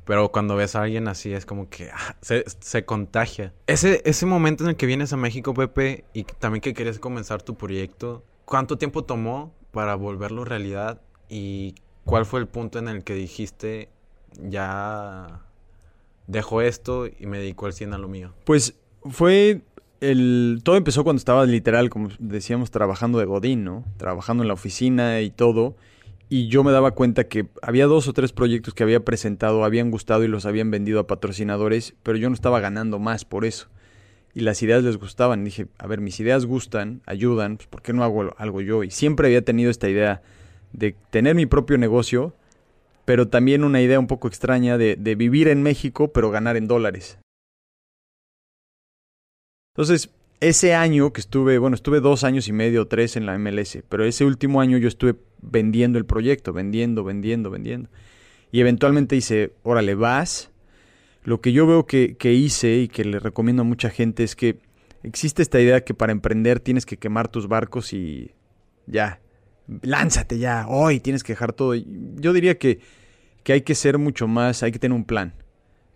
[0.06, 3.54] Pero cuando ves a alguien así es como que ah, se, se, contagia.
[3.66, 7.42] Ese, ese momento en el que vienes a México, Pepe, y también que querías comenzar
[7.42, 11.02] tu proyecto, ¿cuánto tiempo tomó para volverlo realidad?
[11.28, 11.74] ¿Y
[12.06, 13.90] cuál fue el punto en el que dijiste,
[14.40, 15.42] ya
[16.28, 18.34] dejo esto y me dedico al 100 a lo mío?
[18.46, 18.76] Pues
[19.10, 19.62] fue
[20.02, 23.86] el, todo empezó cuando estaba literal, como decíamos, trabajando de Godín, ¿no?
[23.98, 25.76] Trabajando en la oficina y todo.
[26.30, 29.90] Y yo me daba cuenta que había dos o tres proyectos que había presentado, habían
[29.90, 33.68] gustado y los habían vendido a patrocinadores, pero yo no estaba ganando más por eso.
[34.36, 35.44] Y las ideas les gustaban.
[35.44, 38.84] dije, a ver, mis ideas gustan, ayudan, pues ¿por qué no hago algo yo?
[38.84, 40.22] Y siempre había tenido esta idea
[40.72, 42.36] de tener mi propio negocio,
[43.06, 46.68] pero también una idea un poco extraña de, de vivir en México, pero ganar en
[46.68, 47.18] dólares.
[49.80, 50.10] Entonces,
[50.42, 54.04] ese año que estuve, bueno, estuve dos años y medio, tres en la MLS, pero
[54.04, 57.90] ese último año yo estuve vendiendo el proyecto, vendiendo, vendiendo, vendiendo.
[58.52, 60.52] Y eventualmente hice, órale, vas.
[61.24, 64.36] Lo que yo veo que, que hice y que le recomiendo a mucha gente es
[64.36, 64.60] que
[65.02, 68.32] existe esta idea que para emprender tienes que quemar tus barcos y
[68.86, 69.22] ya,
[69.82, 71.74] lánzate ya, hoy tienes que dejar todo.
[71.74, 72.82] Yo diría que,
[73.44, 75.36] que hay que ser mucho más, hay que tener un plan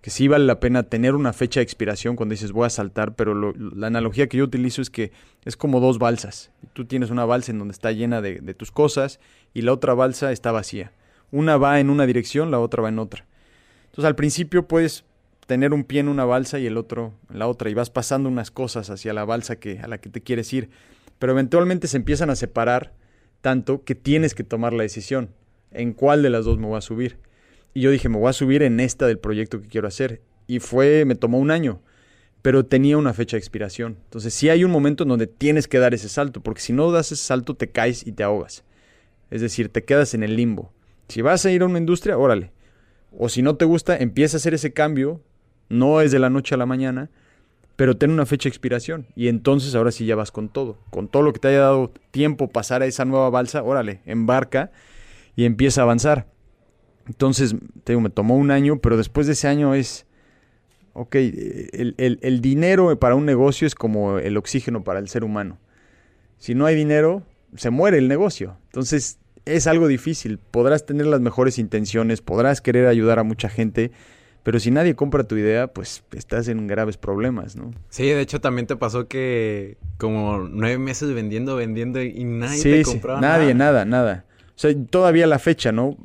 [0.04, 3.16] que sí vale la pena tener una fecha de expiración cuando dices voy a saltar,
[3.16, 5.13] pero la analogía que yo utilizo es que
[5.46, 6.52] es como dos balsas.
[6.74, 9.22] Tú tienes una balsa en donde está llena de, de, tus cosas
[9.54, 10.92] y la otra balsa está vacía.
[11.32, 13.26] Una va en una dirección, la otra va en otra.
[13.86, 15.06] Entonces al principio puedes
[15.48, 18.28] tener un pie en una balsa y el otro en la otra y vas pasando
[18.28, 20.70] unas cosas hacia la balsa que, a la que te quieres ir,
[21.18, 22.92] pero eventualmente se empiezan a separar
[23.39, 25.30] tanto que tienes que tomar la decisión
[25.72, 27.20] en cuál de las dos me voy a subir.
[27.74, 30.22] Y yo dije, me voy a subir en esta del proyecto que quiero hacer.
[30.48, 31.82] Y fue, me tomó un año,
[32.42, 33.98] pero tenía una fecha de expiración.
[34.06, 36.92] Entonces sí hay un momento en donde tienes que dar ese salto, porque si no
[36.92, 38.64] das ese salto te caes y te ahogas.
[39.32, 40.72] Es decir, te quedas en el limbo.
[41.08, 42.52] Si vas a ir a una industria, órale.
[43.18, 45.22] O si no te gusta, empieza a hacer ese cambio.
[45.70, 47.10] No es de la noche a la mañana,
[47.76, 49.08] pero ten una fecha de expiración.
[49.16, 50.78] Y entonces ahora sí ya vas con todo.
[50.90, 54.72] Con todo lo que te haya dado tiempo pasar a esa nueva balsa, órale, embarca
[55.36, 56.33] y empieza a avanzar.
[57.08, 60.06] Entonces, te digo, me tomó un año, pero después de ese año es,
[60.94, 65.24] ok, el, el, el, dinero para un negocio es como el oxígeno para el ser
[65.24, 65.58] humano.
[66.38, 67.24] Si no hay dinero,
[67.56, 68.58] se muere el negocio.
[68.66, 70.38] Entonces, es algo difícil.
[70.38, 73.92] Podrás tener las mejores intenciones, podrás querer ayudar a mucha gente,
[74.44, 77.72] pero si nadie compra tu idea, pues estás en graves problemas, ¿no?
[77.89, 82.84] Sí, de hecho también te pasó que como nueve meses vendiendo, vendiendo y nadie te
[82.84, 84.26] compraba sí, nadie, nada, nada.
[84.50, 85.98] O sea, todavía la fecha, ¿no?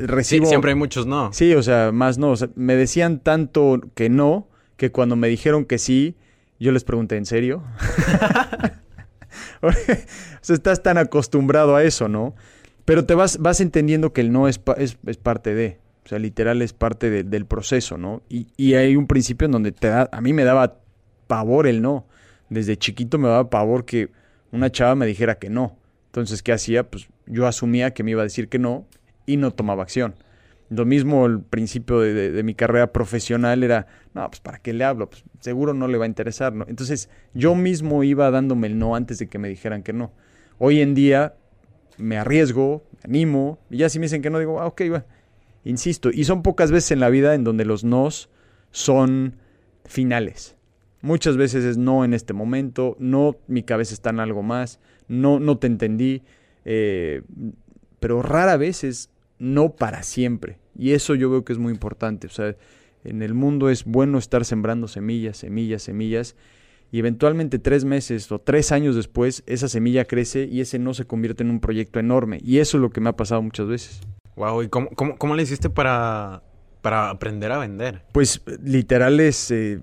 [0.00, 0.46] Recibo...
[0.46, 1.32] siempre hay muchos no.
[1.32, 2.34] Sí, o sea, más no.
[2.54, 6.16] me decían tanto que no, que cuando me dijeron que sí,
[6.58, 7.62] yo les pregunté, ¿en serio?
[9.62, 12.34] o sea, estás tan acostumbrado a eso, ¿no?
[12.84, 15.80] Pero te vas, vas entendiendo que el no es, es, es parte de.
[16.04, 18.22] O sea, literal es parte de, del proceso, ¿no?
[18.28, 20.78] Y, y, hay un principio en donde te da, a mí me daba
[21.26, 22.06] pavor el no.
[22.48, 24.12] Desde chiquito me daba pavor que
[24.52, 25.76] una chava me dijera que no.
[26.06, 26.88] Entonces, ¿qué hacía?
[26.88, 28.86] Pues yo asumía que me iba a decir que no
[29.26, 30.14] y no tomaba acción.
[30.68, 35.08] Lo mismo el principio de, mi carrera profesional era, no, pues ¿para qué le hablo?
[35.08, 36.64] Pues seguro no le va a interesar, ¿no?
[36.68, 40.12] Entonces yo mismo iba dándome el no antes de que me dijeran que no.
[40.58, 41.34] Hoy en día
[41.98, 45.04] me arriesgo, me animo, y ya si me dicen que no, digo, ah, ok, va,
[45.64, 46.10] insisto.
[46.12, 48.28] Y son pocas veces en la vida en donde los nos
[48.72, 49.36] son
[49.84, 50.56] finales.
[51.00, 55.38] Muchas veces es no en este momento, no, mi cabeza está en algo más, no,
[55.38, 56.22] no te entendí,
[56.64, 57.22] eh,
[58.00, 60.58] pero rara vez es no para siempre.
[60.78, 62.26] Y eso yo veo que es muy importante.
[62.26, 62.56] O sea,
[63.04, 66.36] en el mundo es bueno estar sembrando semillas, semillas, semillas.
[66.92, 71.04] Y eventualmente tres meses o tres años después, esa semilla crece y ese no se
[71.04, 72.40] convierte en un proyecto enorme.
[72.42, 74.00] Y eso es lo que me ha pasado muchas veces.
[74.36, 76.42] Wow, ¿y cómo, cómo, cómo le hiciste para,
[76.82, 78.02] para aprender a vender?
[78.12, 79.80] Pues literal es, eh,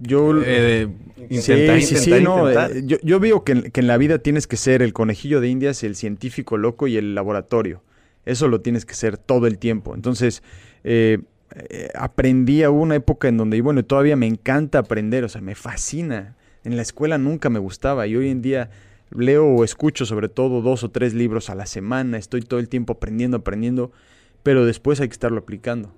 [0.00, 0.40] yo...
[0.42, 0.88] Eh,
[1.28, 4.56] intentar, sí, sí, no, eh, yo, yo, veo que, que en la vida tienes que
[4.56, 7.82] ser el conejillo de indias, el científico loco y el laboratorio.
[8.24, 9.94] Eso lo tienes que ser todo el tiempo.
[9.94, 10.42] Entonces,
[10.84, 11.18] eh,
[11.54, 15.40] eh, aprendí a una época en donde, y bueno, todavía me encanta aprender, o sea,
[15.40, 16.36] me fascina.
[16.64, 18.70] En la escuela nunca me gustaba y hoy en día
[19.10, 22.68] leo o escucho sobre todo dos o tres libros a la semana, estoy todo el
[22.68, 23.90] tiempo aprendiendo, aprendiendo,
[24.42, 25.92] pero después hay que estarlo aplicando.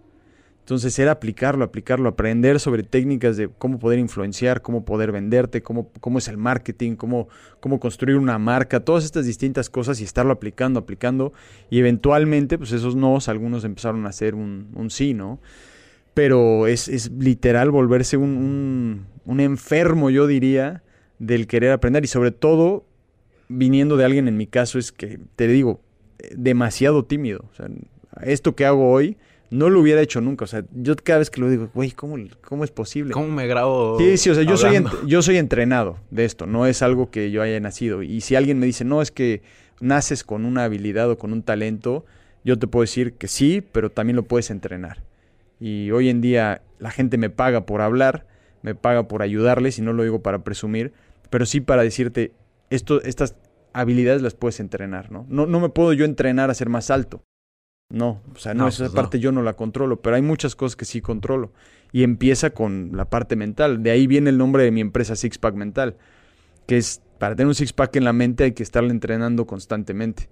[0.63, 5.91] Entonces era aplicarlo, aplicarlo, aprender sobre técnicas de cómo poder influenciar, cómo poder venderte, cómo,
[5.99, 10.33] cómo es el marketing, cómo, cómo construir una marca, todas estas distintas cosas y estarlo
[10.33, 11.33] aplicando, aplicando.
[11.69, 15.41] Y eventualmente, pues esos no, algunos empezaron a ser un, un sí, ¿no?
[16.15, 20.85] Pero es, es literal volverse un, un, un enfermo, yo diría,
[21.19, 22.05] del querer aprender.
[22.05, 22.85] Y sobre todo,
[23.49, 25.81] viniendo de alguien en mi caso, es que, te digo,
[26.37, 27.47] demasiado tímido.
[27.51, 27.67] O sea,
[28.23, 29.17] esto que hago hoy
[29.53, 30.45] no lo hubiera hecho nunca.
[30.45, 33.13] O sea, yo cada vez que lo digo, güey, ¿cómo, ¿cómo, es posible?
[33.13, 33.99] ¿Cómo me grabo?
[33.99, 37.31] Sí, sí, o sea, yo soy, yo soy entrenado de esto, no es algo que
[37.31, 38.03] yo haya nacido.
[38.03, 39.43] Y si alguien me dice, no, es que
[39.79, 42.07] naces con una habilidad o con un talento,
[42.45, 45.03] yo te puedo decir que sí, pero también lo puedes entrenar.
[45.61, 48.27] Y hoy en día la gente me paga por hablar,
[48.63, 50.93] me paga por ayudarles, y no lo digo para presumir,
[51.29, 52.33] pero sí para decirte,
[52.71, 53.37] esto, estas
[53.75, 55.27] habilidades las puedes entrenar, ¿no?
[55.29, 55.47] ¿no?
[55.47, 57.23] No me puedo yo entrenar a ser más alto
[57.93, 60.77] no, o sea, no, esa pues parte yo no la controlo, pero hay muchas cosas
[60.77, 61.53] que sí controlo.
[61.93, 63.83] Y empieza con la parte mental.
[63.83, 65.97] De ahí viene el nombre de mi empresa Six Pack Mental,
[66.67, 70.29] que es para tener un six pack en la mente hay que estarle entrenando constantemente.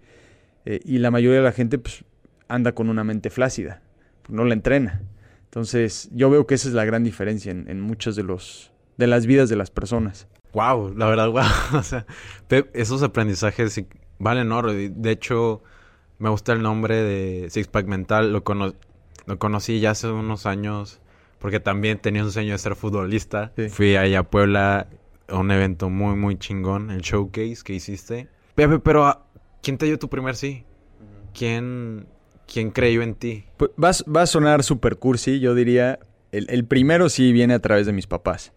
[0.65, 2.05] Eh, y la mayoría de la gente pues,
[2.49, 3.83] anda con una mente flácida,
[4.23, 5.03] pues, no la entrena.
[5.45, 9.07] Entonces, yo veo que esa es la gran diferencia en, en muchas de los de
[9.07, 10.29] las vidas de las personas.
[10.53, 11.43] Wow, la verdad, wow.
[11.79, 12.07] o sea,
[12.73, 13.83] esos aprendizajes
[14.19, 14.73] valen oro.
[14.73, 15.63] De hecho,
[16.21, 18.33] me gusta el nombre de Six Pack Mental.
[18.33, 18.45] Lo,
[19.27, 21.01] lo conocí ya hace unos años
[21.41, 23.53] porque también tenía un sueño de ser futbolista.
[23.71, 24.87] Fui allá a Puebla
[25.29, 28.29] a un evento muy, muy chingón, el showcase que hiciste.
[28.55, 29.27] Pepe, pero ah,
[29.63, 30.65] ¿quién te dio tu primer sí?
[31.33, 32.07] ¿Quién,
[32.47, 33.47] quién creyó en ti?
[33.57, 36.01] Pues va, a sonar super cursi, yo diría.
[36.33, 38.53] El, el, primero sí viene a través de mis papás.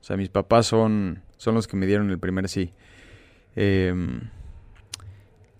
[0.00, 2.72] O sea, mis papás son, son los que me dieron el primer sí.
[3.54, 3.94] Eh,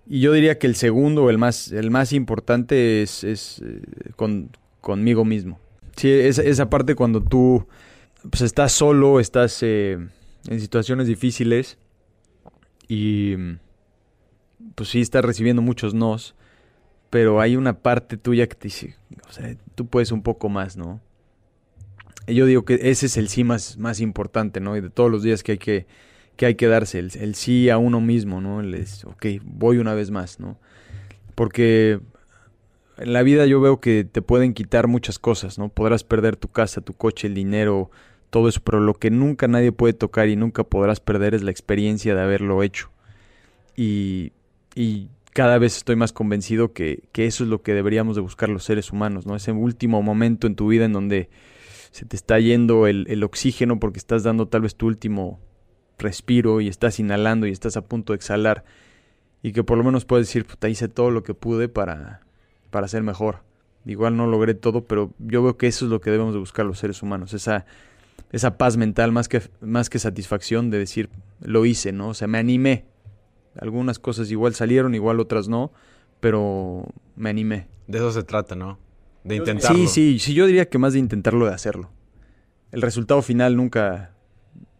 [0.07, 3.81] y yo diría que el segundo, el más, el más importante, es, es eh,
[4.17, 5.59] con, conmigo mismo.
[5.97, 7.67] Sí, esa, esa parte cuando tú
[8.29, 9.99] pues, estás solo, estás eh,
[10.49, 11.79] en situaciones difíciles
[12.89, 13.35] y
[14.75, 16.35] pues sí estás recibiendo muchos nos,
[17.11, 18.97] pero hay una parte tuya que te dice,
[19.29, 21.01] o sea, tú puedes un poco más, ¿no?
[22.27, 24.77] Yo digo que ese es el sí más, más importante, ¿no?
[24.77, 25.87] Y de todos los días que hay que
[26.37, 28.61] que hay que darse, el, sí a uno mismo, ¿no?
[28.61, 30.59] El es, ok, voy una vez más, ¿no?
[31.35, 32.01] Porque
[32.99, 35.69] en la vida yo veo que te pueden quitar muchas cosas, ¿no?
[35.69, 37.91] Podrás perder tu casa, tu coche, el dinero,
[38.31, 41.51] todo eso, pero lo que nunca nadie puede tocar y nunca podrás perder es la
[41.51, 42.91] experiencia de haberlo hecho.
[43.77, 44.33] Y,
[44.75, 48.49] y cada vez estoy más convencido que, que, eso es lo que deberíamos de buscar
[48.49, 49.37] los seres humanos, ¿no?
[49.37, 51.29] Ese último momento en tu vida en donde
[51.93, 55.41] se te está yendo el, el oxígeno porque estás dando tal vez tu último
[55.99, 58.65] respiro y estás inhalando y estás a punto de exhalar
[59.45, 62.23] y que por lo menos puedes decir, puta, hice todo lo que pude para,
[62.71, 63.43] para ser mejor.
[63.85, 66.65] Igual no logré todo, pero yo veo que eso es lo que debemos de buscar
[66.65, 67.67] los seres humanos, esa,
[68.33, 71.11] esa paz mental más que, más que satisfacción de decir,
[71.43, 72.09] lo hice, ¿no?
[72.09, 72.87] O sea, me animé.
[73.61, 75.73] Algunas cosas igual salieron, igual otras no,
[76.21, 77.69] pero me animé.
[77.87, 78.79] De eso se trata, ¿no?
[79.25, 79.77] De intentarlo.
[79.77, 81.91] Sí, sí, sí, yo diría que más de intentarlo de hacerlo.
[82.73, 84.14] El resultado final nunca,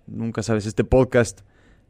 [0.07, 1.41] nunca sabes, este podcast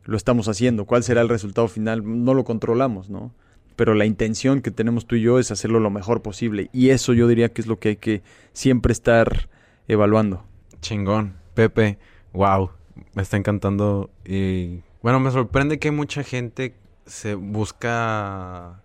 [0.05, 3.35] lo estamos haciendo, cuál será el resultado final, no lo controlamos, ¿no?
[3.77, 7.13] Pero la intención que tenemos tú y yo es hacerlo lo mejor posible y eso
[7.13, 8.23] yo diría que es lo que hay que
[8.53, 9.49] siempre estar
[9.89, 10.45] evaluando.
[10.81, 11.99] Chingón, Pepe,
[12.33, 12.71] wow,
[13.15, 16.75] me está encantando y bueno, me sorprende que mucha gente
[17.07, 18.83] se busca,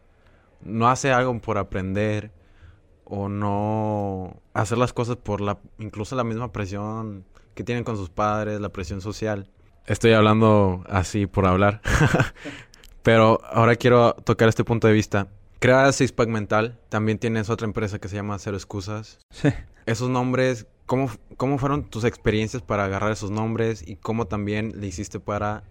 [0.61, 2.31] no hace algo por aprender
[3.09, 8.09] o no hacer las cosas por la, incluso la misma presión que tienen con sus
[8.09, 9.49] padres, la presión social.
[9.85, 11.81] Estoy hablando así por hablar.
[13.03, 15.27] Pero ahora quiero tocar este punto de vista.
[15.59, 19.19] Creas Sixpack Mental, también tienes otra empresa que se llama Cero Excusas.
[19.85, 24.87] Esos nombres, ¿cómo, ¿cómo fueron tus experiencias para agarrar esos nombres y cómo también le
[24.87, 25.63] hiciste para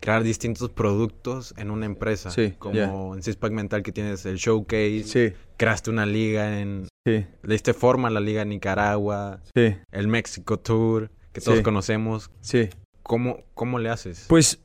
[0.00, 2.30] crear distintos productos en una empresa?
[2.30, 5.32] Sí, como en Sixpack Mental que tienes el showcase, sí.
[5.56, 6.88] creaste una liga en...
[7.06, 7.24] Sí.
[7.42, 9.76] Le diste forma a la liga en Nicaragua, sí.
[9.92, 12.30] el México Tour que todos conocemos.
[12.40, 12.70] Sí.
[13.02, 14.24] ¿Cómo, ¿Cómo le haces?
[14.28, 14.58] Pues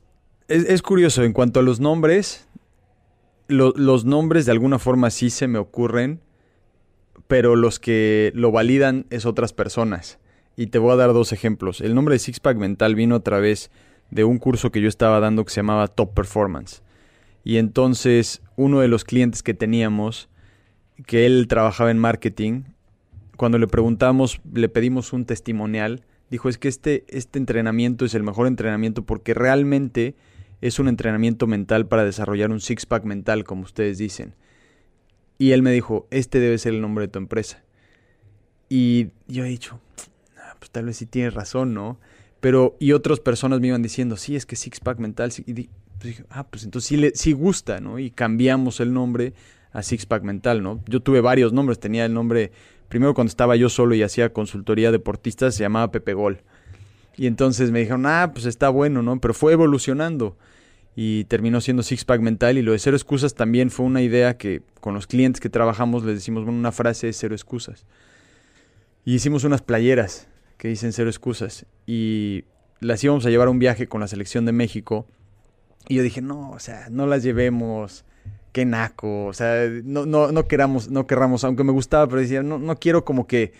[0.48, 2.48] es, curioso, en cuanto a los nombres,
[3.48, 6.20] los nombres de alguna forma sí se me ocurren,
[7.28, 10.18] pero los que lo validan es otras personas.
[10.56, 11.80] Y te voy a dar dos ejemplos.
[11.80, 13.70] El nombre de Sixpack Mental vino a través
[14.12, 16.82] de un curso que yo estaba dando que se llamaba Top Performance.
[17.44, 20.28] Y entonces uno de los clientes que teníamos,
[21.06, 22.64] que él trabajaba en marketing,
[23.38, 28.22] cuando le preguntamos, le pedimos un testimonial, dijo es que este, este entrenamiento es el
[28.22, 30.14] mejor entrenamiento porque realmente
[30.60, 34.34] es un entrenamiento mental para desarrollar un six-pack mental, como ustedes dicen.
[35.38, 37.64] Y él me dijo, este debe ser el nombre de tu empresa.
[38.68, 39.80] Y yo he dicho,
[40.58, 41.98] pues tal vez sí tienes razón, ¿no?
[42.42, 45.32] Pero, y otras personas me iban diciendo, sí, es que Six Pack Mental.
[45.46, 45.68] Y pues
[46.00, 48.00] dije, ah, pues entonces sí, le, sí gusta, ¿no?
[48.00, 49.32] Y cambiamos el nombre
[49.70, 50.82] a Six Pack Mental, ¿no?
[50.88, 52.50] Yo tuve varios nombres, tenía el nombre,
[52.88, 56.42] primero cuando estaba yo solo y hacía consultoría deportista, se llamaba Pepe Gol.
[57.16, 59.20] Y entonces me dijeron, ah, pues está bueno, ¿no?
[59.20, 60.36] Pero fue evolucionando
[60.96, 62.58] y terminó siendo Six Pack Mental.
[62.58, 66.02] Y lo de cero excusas también fue una idea que con los clientes que trabajamos
[66.02, 67.86] les decimos, bueno, una frase es cero excusas.
[69.04, 70.26] Y hicimos unas playeras
[70.62, 71.66] que dicen cero excusas.
[71.88, 72.44] Y
[72.78, 75.08] las íbamos a llevar a un viaje con la selección de México.
[75.88, 78.04] Y yo dije, no, o sea, no las llevemos.
[78.52, 79.26] Qué naco.
[79.26, 82.76] O sea, no, no, no queramos, no querramos, aunque me gustaba, pero decía, no, no
[82.76, 83.52] quiero como que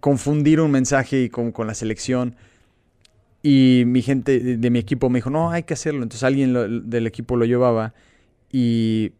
[0.00, 2.36] confundir un mensaje con, con la selección.
[3.42, 6.04] Y mi gente de, mi equipo me dijo, no, hay que hacerlo.
[6.04, 7.92] Entonces alguien del equipo lo llevaba.
[8.50, 9.12] Y,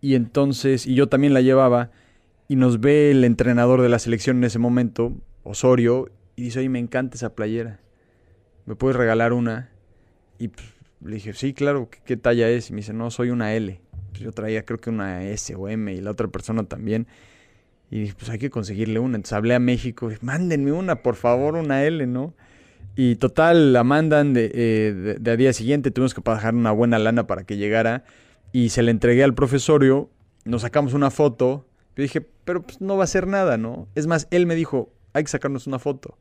[0.00, 1.90] y entonces, y yo también la llevaba.
[2.46, 5.12] Y nos ve el entrenador de la selección en ese momento,
[5.42, 7.80] Osorio, y dice, oye, me encanta esa playera.
[8.66, 9.70] ¿Me puedes regalar una?
[10.38, 10.66] Y pues,
[11.04, 12.70] le dije, sí, claro, ¿qué, talla es?
[12.70, 13.80] Y me dice, no, soy una L.
[14.10, 17.06] Pues yo traía creo que una S o M y la otra persona también.
[17.90, 19.16] Y dije, pues hay que conseguirle una.
[19.16, 22.34] Entonces hablé a México, mándenme una, por favor, una L, ¿no?
[22.96, 26.98] Y total, la mandan de, eh, de, a día siguiente, tuvimos que pagar una buena
[26.98, 28.04] lana para que llegara.
[28.52, 30.10] Y se le entregué al profesorio,
[30.44, 31.66] nos sacamos una foto.
[31.96, 33.88] Yo dije, pero pues no va a ser nada, ¿no?
[33.94, 36.18] Es más, él me dijo, hay que sacarnos una foto.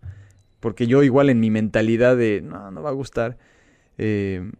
[0.60, 3.38] Porque yo igual en mi mentalidad de, no, no va a gustar.
[3.98, 4.52] Eh,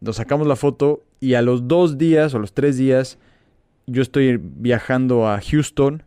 [0.00, 3.18] nos sacamos la foto y a los dos días o los tres días
[3.86, 6.04] yo estoy viajando a Houston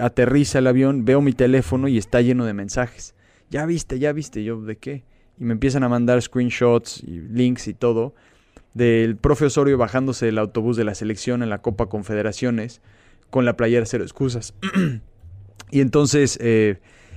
[0.00, 3.14] aterriza el avión, veo mi teléfono y está lleno de mensajes.
[3.50, 5.04] Ya viste, ya viste, yo de qué.
[5.38, 8.14] Y me empiezan a mandar screenshots y links y todo
[8.74, 12.82] del profe Osorio bajándose del autobús de la selección en la Copa Confederaciones
[13.30, 14.54] con la playera cero excusas.
[15.70, 16.38] y entonces,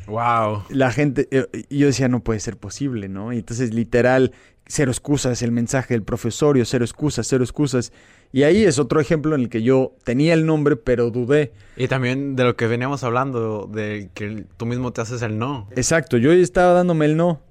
[0.10, 0.63] wow.
[0.69, 3.32] La gente, eh, yo decía, no puede ser posible, ¿no?
[3.34, 4.34] Y entonces, literal,
[4.69, 7.91] cero excusas, el mensaje del profesorio, cero excusas, cero excusas.
[8.32, 11.52] Y ahí es otro ejemplo en el que yo tenía el nombre, pero dudé.
[11.76, 15.67] Y también de lo que veníamos hablando, de que tú mismo te haces el no.
[15.72, 17.41] Exacto, yo estaba dándome el no,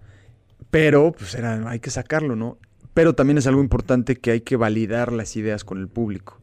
[0.70, 2.58] pero pues era, hay que sacarlo, ¿no?
[2.94, 6.40] Pero también es algo importante que hay que validar las ideas con el público.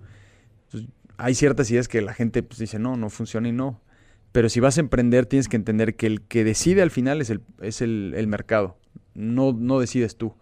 [1.17, 3.79] hay ciertas ideas que la gente pues, dice, no, no funciona y no.
[4.35, 7.29] Pero si vas a emprender, tienes que entender que el que decide al final es
[7.29, 8.75] el, es el, mercado,
[9.13, 10.33] no, no decides tú.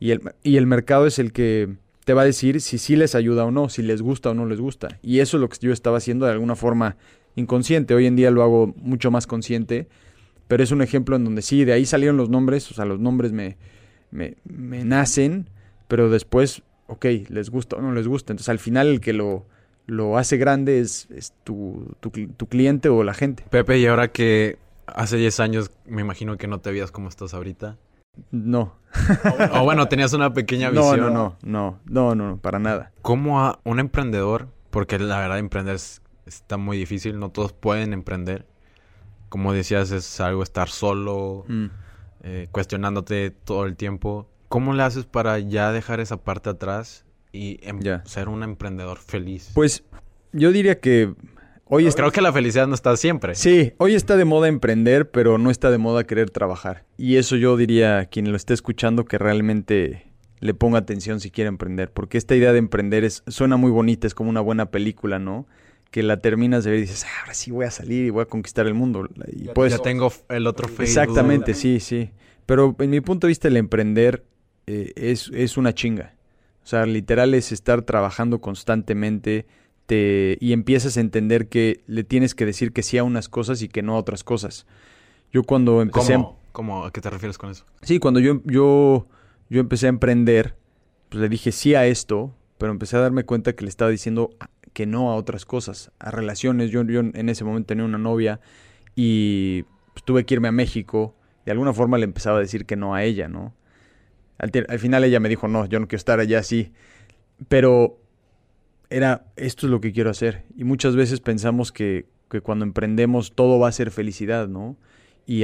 [0.00, 3.14] Y el, y el mercado es el que te va a decir si sí les
[3.14, 4.98] ayuda o no, si les gusta o no les gusta.
[5.02, 6.96] Y eso es lo que yo estaba haciendo de alguna forma
[7.34, 7.92] inconsciente.
[7.92, 9.86] Hoy en día lo hago mucho más consciente,
[10.48, 13.00] pero es un ejemplo en donde sí, de ahí salieron los nombres, o sea, los
[13.00, 13.58] nombres me,
[14.12, 15.50] me, me nacen,
[15.88, 18.32] pero después, ok, les gusta o no les gusta.
[18.32, 19.44] Entonces al final el que lo,
[19.86, 23.44] lo hace grande es, es tu, tu, tu, cliente o la gente.
[23.50, 27.34] Pepe, y ahora que hace 10 años me imagino que no te veías como estás
[27.34, 27.76] ahorita.
[28.30, 28.74] No.
[29.52, 31.00] o bueno, tenías una pequeña visión.
[31.00, 32.92] No, no, no, no, no, no, para nada.
[33.02, 35.76] ¿Cómo a un emprendedor, porque la verdad emprender
[36.26, 38.46] está muy difícil, no todos pueden emprender.
[39.28, 41.66] Como decías, es algo estar solo, mm.
[42.22, 44.28] eh, cuestionándote todo el tiempo.
[44.48, 47.05] ¿Cómo le haces para ya dejar esa parte atrás
[47.36, 49.50] y em ser un emprendedor feliz?
[49.54, 49.84] Pues
[50.32, 51.14] yo diría que
[51.68, 53.34] Hoy Creo que la felicidad no está siempre.
[53.34, 56.84] Sí, hoy está de moda emprender, pero no está de moda querer trabajar.
[56.96, 60.06] Y eso yo diría a quien lo esté escuchando que realmente
[60.38, 64.06] le ponga atención si quiere emprender, porque esta idea de emprender es, suena muy bonita,
[64.06, 65.48] es como una buena película, ¿no?
[65.90, 68.22] Que la terminas de ver y dices, ah, ahora sí voy a salir y voy
[68.22, 69.08] a conquistar el mundo.
[69.32, 70.84] Y ya, pues, tengo el otro Facebook.
[70.84, 72.10] Exactamente, sí, sí.
[72.44, 74.24] Pero en mi punto de vista el emprender
[74.68, 76.15] eh, es, es una chinga.
[76.66, 79.46] O sea, literal es estar trabajando constantemente,
[79.88, 83.68] y empiezas a entender que le tienes que decir que sí a unas cosas y
[83.68, 84.66] que no a otras cosas.
[85.32, 86.14] Yo cuando empecé...
[86.14, 86.40] ¿Cómo?
[86.50, 86.84] ¿Cómo?
[86.84, 87.64] ¿A qué te refieres con eso?
[87.82, 89.06] Sí, cuando yo, yo,
[89.48, 90.56] yo empecé a emprender,
[91.08, 94.30] pues le dije sí a esto, pero empecé a darme cuenta que le estaba diciendo
[94.72, 96.72] que no a otras cosas, a relaciones.
[96.72, 98.40] Yo, yo en ese momento tenía una novia
[98.96, 99.62] y
[99.92, 101.14] pues, tuve que irme a México.
[101.44, 103.54] De alguna forma le empezaba a decir que no a ella, ¿no?
[104.38, 106.72] Al, al final ella me dijo, no, yo no quiero estar allá así.
[107.48, 107.98] Pero
[108.90, 110.44] era, esto es lo que quiero hacer.
[110.56, 114.76] Y muchas veces pensamos que, que cuando emprendemos todo va a ser felicidad, ¿no?
[115.26, 115.42] Y,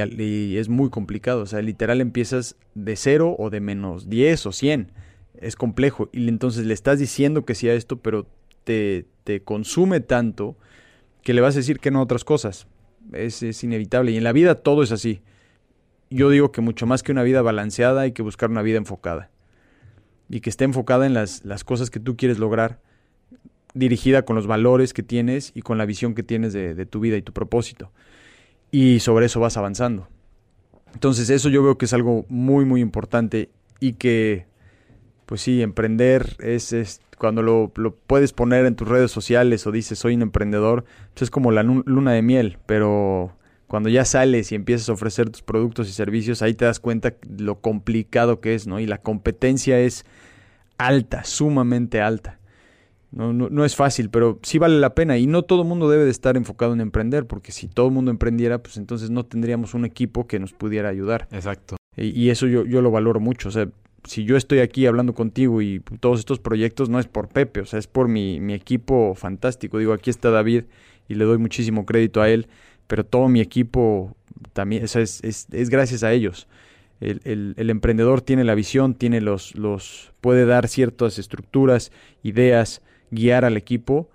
[0.59, 4.93] es muy complicado, o sea, literal empiezas de cero o de menos 10 o 100.
[5.41, 6.09] Es complejo.
[6.13, 8.29] Y entonces le estás diciendo que sí a esto, pero
[8.63, 10.57] te, te consume tanto
[11.23, 12.69] que le vas a decir que no a otras cosas.
[13.13, 14.13] Es, es inevitable.
[14.13, 15.21] Y en la vida todo es así.
[16.13, 19.31] Yo digo que mucho más que una vida balanceada hay que buscar una vida enfocada.
[20.29, 22.81] Y que esté enfocada en las, las cosas que tú quieres lograr
[23.75, 27.17] dirigida con los valores que tienes y con la visión que tienes de, tu vida
[27.17, 27.91] y tu propósito.
[28.71, 30.09] y sobre eso vas avanzando.
[30.95, 33.51] Entonces eso yo veo que es algo muy, muy importante
[33.81, 34.47] y que,
[35.27, 39.73] pues sí, emprender es, es cuando lo, lo, puedes poner en tus redes sociales o
[39.73, 40.85] dices soy un emprendedor,
[41.15, 43.33] pues es como la luna de miel, pero
[43.73, 47.15] cuando ya sales y empiezas a ofrecer tus productos y servicios, ahí te das cuenta
[47.39, 48.81] lo complicado que es, ¿no?
[48.81, 50.05] Y la competencia es
[50.77, 52.39] alta, sumamente alta.
[53.13, 55.17] No, no, no, es fácil, pero sí vale la pena.
[55.17, 57.93] Y no todo el mundo debe de estar enfocado en emprender, porque si todo el
[57.95, 61.27] mundo emprendiera, pues entonces no tendríamos un equipo que nos pudiera ayudar.
[61.33, 61.77] Exacto.
[61.97, 63.49] Y, y eso yo, yo lo valoro mucho.
[63.49, 63.71] O sea,
[64.05, 67.65] si yo estoy aquí hablando contigo y todos estos proyectos no es por Pepe, o
[67.65, 69.79] sea, es por mi, mi equipo fantástico.
[69.79, 70.65] Digo, aquí está David
[71.09, 72.49] y le doy muchísimo crédito a él,
[72.93, 74.15] pero todo mi equipo
[74.53, 76.47] también, o sea, es, es, es gracias a ellos.
[77.01, 81.91] El, el, emprendedor tiene la visión, tiene los, los, puede dar ciertas estructuras,
[82.23, 84.11] ideas, guiar al equipo,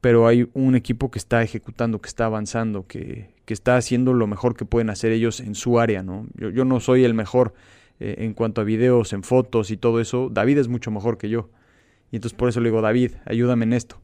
[0.00, 4.26] pero hay un equipo que está ejecutando, que está avanzando, que, que está haciendo lo
[4.26, 6.26] mejor que pueden hacer ellos en su área, ¿no?
[6.38, 7.52] Yo, yo no soy el mejor
[8.00, 10.30] eh, en cuanto a videos, en fotos y todo eso.
[10.32, 11.50] David es mucho mejor que yo.
[12.10, 14.00] Y entonces por eso le digo, David, ayúdame en esto.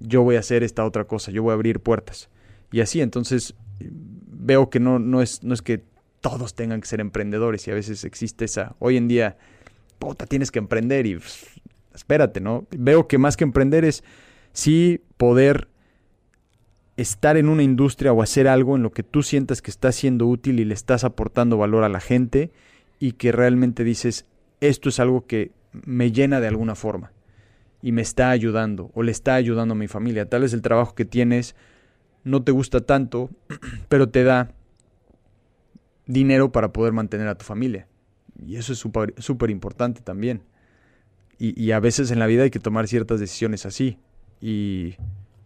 [0.00, 2.28] Yo voy a hacer esta otra cosa, yo voy a abrir puertas.
[2.72, 5.82] Y así, entonces veo que no, no, es, no es que
[6.20, 9.36] todos tengan que ser emprendedores y a veces existe esa, hoy en día,
[9.98, 11.18] puta, tienes que emprender y
[11.94, 12.66] espérate, ¿no?
[12.70, 14.04] Veo que más que emprender es
[14.52, 15.68] sí poder
[16.96, 20.26] estar en una industria o hacer algo en lo que tú sientas que está siendo
[20.26, 22.50] útil y le estás aportando valor a la gente
[22.98, 24.26] y que realmente dices,
[24.60, 27.12] esto es algo que me llena de alguna forma
[27.82, 30.28] y me está ayudando o le está ayudando a mi familia.
[30.28, 31.56] Tal vez el trabajo que tienes
[32.24, 33.30] no te gusta tanto,
[33.88, 34.52] pero te da
[36.06, 37.86] dinero para poder mantener a tu familia.
[38.44, 40.42] Y eso es súper importante también
[41.40, 43.98] y, a veces en la vida hay que tomar ciertas decisiones así.
[44.42, 44.96] Y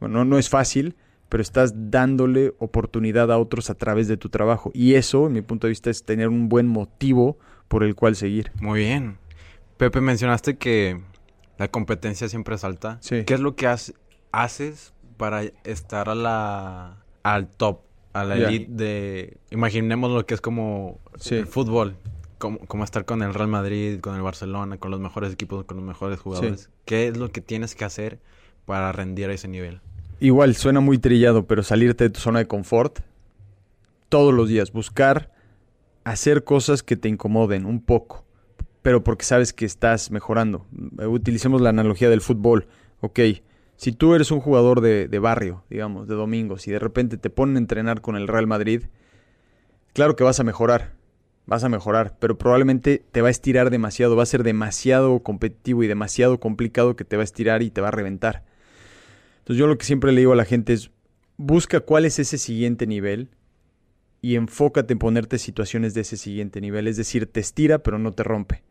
[0.01, 0.97] bueno, no es fácil,
[1.29, 4.72] pero estás dándole oportunidad a otros a través de tu trabajo.
[4.75, 8.16] Y eso, en mi punto de vista, es tener un buen motivo por el cual
[8.16, 8.51] seguir.
[8.61, 9.18] Muy bien.
[9.77, 11.01] Pepe, mencionaste que
[11.59, 12.99] la competencia siempre es alta.
[13.01, 13.22] Sí.
[13.25, 13.68] ¿Qué es lo que
[14.33, 17.81] haces para estar a la, al top,
[18.12, 19.39] a la elite de...
[19.51, 21.01] Imaginemos lo que es como
[21.31, 21.97] el fútbol
[22.39, 25.87] como, estar con el Real Madrid, con el Barcelona, con los mejores equipos, con los
[25.87, 26.71] mejores jugadores.
[26.85, 28.19] ¿Qué es lo que tienes que hacer
[28.67, 29.81] para rendir a ese nivel?
[30.21, 33.01] Igual, suena muy trillado, pero salirte de tu zona de confort
[34.09, 35.33] todos los días, buscar
[36.05, 38.25] hacer cosas que te incomoden un poco,
[38.83, 40.67] pero porque sabes que estás mejorando.
[40.99, 42.69] Utilicemos la analogía del fútbol.
[43.01, 43.21] Ok,
[43.77, 47.31] si tú eres un jugador de, de barrio, digamos, de domingos, y de repente te
[47.31, 48.85] ponen a entrenar con el Real Madrid,
[49.93, 50.93] claro que vas a mejorar
[51.47, 55.83] vas a mejorar, pero probablemente te va a estirar demasiado, va a ser demasiado competitivo
[55.83, 58.45] y demasiado complicado que te va a estirar y te va a reventar.
[59.39, 60.91] Entonces yo lo que siempre le digo a la gente es,
[61.37, 63.29] busca cuál es ese siguiente nivel
[64.22, 68.12] y enfócate en ponerte situaciones de ese siguiente nivel, es decir, te estira pero no
[68.12, 68.62] te rompe.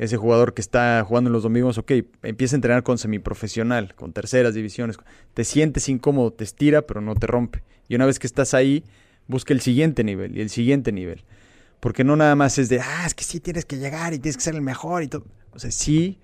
[0.00, 1.92] Ese jugador que está jugando en los domingos, ok,
[2.22, 4.96] empieza a entrenar con semiprofesional, con terceras divisiones,
[5.34, 7.62] te sientes incómodo, te estira pero no te rompe.
[7.86, 8.82] Y una vez que estás ahí,
[9.26, 11.22] busca el siguiente nivel y el siguiente nivel.
[11.80, 14.38] Porque no nada más es de, ah, es que sí tienes que llegar y tienes
[14.38, 15.26] que ser el mejor y todo.
[15.52, 16.18] O sea, sí,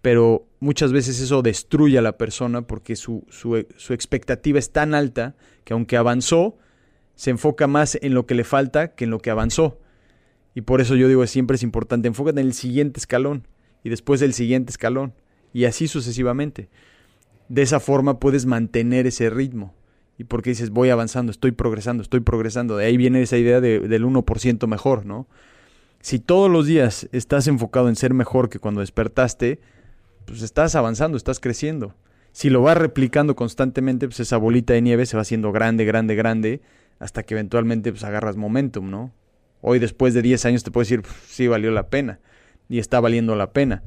[0.00, 4.94] pero muchas veces eso destruye a la persona porque su, su, su expectativa es tan
[4.94, 6.56] alta que aunque avanzó,
[7.14, 9.78] se enfoca más en lo que le falta que en lo que avanzó.
[10.58, 13.46] Y por eso yo digo, siempre es importante, enfócate en el siguiente escalón
[13.84, 15.14] y después del siguiente escalón
[15.52, 16.68] y así sucesivamente.
[17.48, 19.72] De esa forma puedes mantener ese ritmo
[20.18, 22.76] y porque dices, voy avanzando, estoy progresando, estoy progresando.
[22.76, 25.28] De ahí viene esa idea de, del 1% mejor, ¿no?
[26.00, 29.60] Si todos los días estás enfocado en ser mejor que cuando despertaste,
[30.24, 31.94] pues estás avanzando, estás creciendo.
[32.32, 36.16] Si lo vas replicando constantemente, pues esa bolita de nieve se va haciendo grande, grande,
[36.16, 36.62] grande,
[36.98, 39.12] hasta que eventualmente pues agarras momentum, ¿no?
[39.60, 42.20] Hoy después de 10 años te puedo decir, sí valió la pena
[42.68, 43.82] y está valiendo la pena.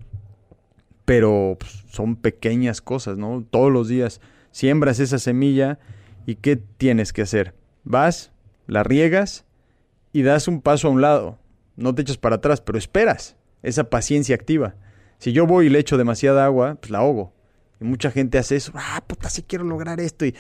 [1.06, 3.46] Pero pues, son pequeñas cosas, ¿no?
[3.50, 5.80] Todos los días siembras esa semilla
[6.26, 7.54] ¿Y qué tienes que hacer?
[7.84, 8.32] Vas,
[8.68, 9.46] la riegas
[10.14, 11.40] y das un paso a un lado.
[11.76, 13.36] No te echas para atrás, pero esperas.
[13.64, 14.76] Esa paciencia activa.
[15.18, 17.34] Si yo voy y le echo demasiada agua, pues la ahogo.
[17.80, 18.72] Y mucha gente hace eso.
[18.76, 20.26] Ah, puta, sí quiero lograr esto.
[20.26, 20.36] Y,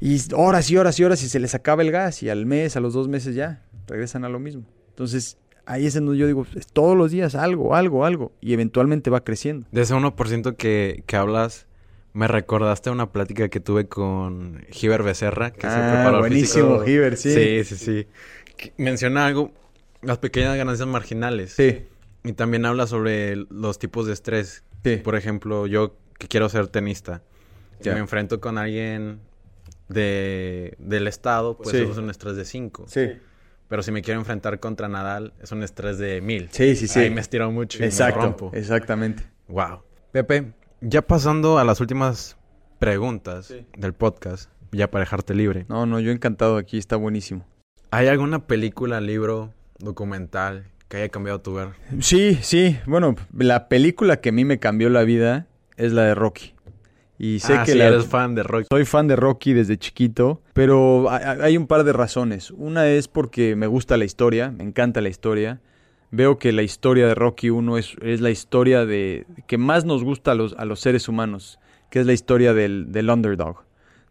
[0.00, 2.22] y horas y horas y horas y se les acaba el gas.
[2.22, 4.64] Y al mes, a los dos meses ya, regresan a lo mismo.
[4.90, 5.36] Entonces,
[5.66, 8.32] ahí es donde yo digo, es todos los días algo, algo, algo.
[8.40, 9.66] Y eventualmente va creciendo.
[9.72, 11.66] De ese 1% que, que hablas,
[12.12, 17.34] me recordaste una plática que tuve con Giver Becerra, que ah, buenísimo, Giver, sí.
[17.34, 18.72] Sí, sí, sí.
[18.76, 19.52] menciona algo,
[20.02, 21.52] las pequeñas ganancias marginales.
[21.52, 21.84] Sí.
[22.24, 24.64] Y también habla sobre los tipos de estrés.
[24.84, 24.96] Sí.
[24.96, 27.22] Por ejemplo, yo que quiero ser tenista,
[27.84, 29.20] me enfrento con alguien
[29.88, 31.78] de, del estado, pues Sí.
[31.78, 32.84] eso es un estrés de 5.
[32.88, 33.08] Sí.
[33.70, 36.48] Pero si me quiero enfrentar contra Nadal, es un estrés de 1000.
[36.50, 36.98] Sí, sí, sí.
[37.00, 38.20] Ahí me estiro mucho y me Exacto.
[38.20, 38.50] rompo.
[38.52, 39.22] Exactamente.
[39.48, 39.82] Wow.
[40.12, 40.52] Pepe,
[40.82, 42.36] ya pasando a las últimas
[42.80, 43.64] preguntas Sí.
[43.78, 45.66] del podcast, ya para dejarte libre.
[45.68, 47.46] No, no, yo encantado aquí, está buenísimo.
[47.92, 51.68] ¿Hay alguna película, libro, documental que haya cambiado tu ver?
[52.00, 52.76] Sí, sí.
[52.86, 55.46] Bueno, la película que a mí me cambió la vida
[55.76, 56.54] es la de Rocky.
[57.22, 58.66] Y sé ah, que sí, la- eres fan de Rocky.
[58.70, 62.50] soy fan de Rocky desde chiquito, pero hay- un par de razones.
[62.50, 65.60] Una es porque me gusta la historia, me encanta la historia.
[66.10, 70.02] Veo que la historia de Rocky 1 es, es la historia de que más nos
[70.02, 71.58] gusta a los, a los seres humanos,
[71.90, 73.64] que es la historia del, del underdog.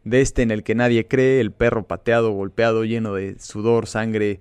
[0.04, 4.40] De este en el que nadie cree, el perro pateado, golpeado, lleno de sudor, sangre,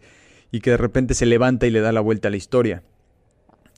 [0.52, 2.82] y que de repente se levanta y le da la vuelta a la historia.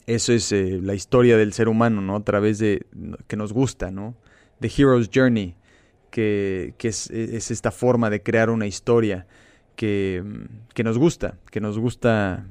[0.05, 2.17] Eso es eh, la historia del ser humano, ¿no?
[2.17, 2.85] A través de
[3.27, 4.15] que nos gusta, ¿no?
[4.61, 5.55] The Hero's Journey,
[6.11, 9.27] que, que es, es esta forma de crear una historia
[9.75, 10.23] que,
[10.73, 12.45] que nos gusta, que nos gusta,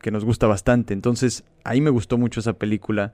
[0.00, 0.94] que nos gusta bastante.
[0.94, 3.12] Entonces, ahí me gustó mucho esa película,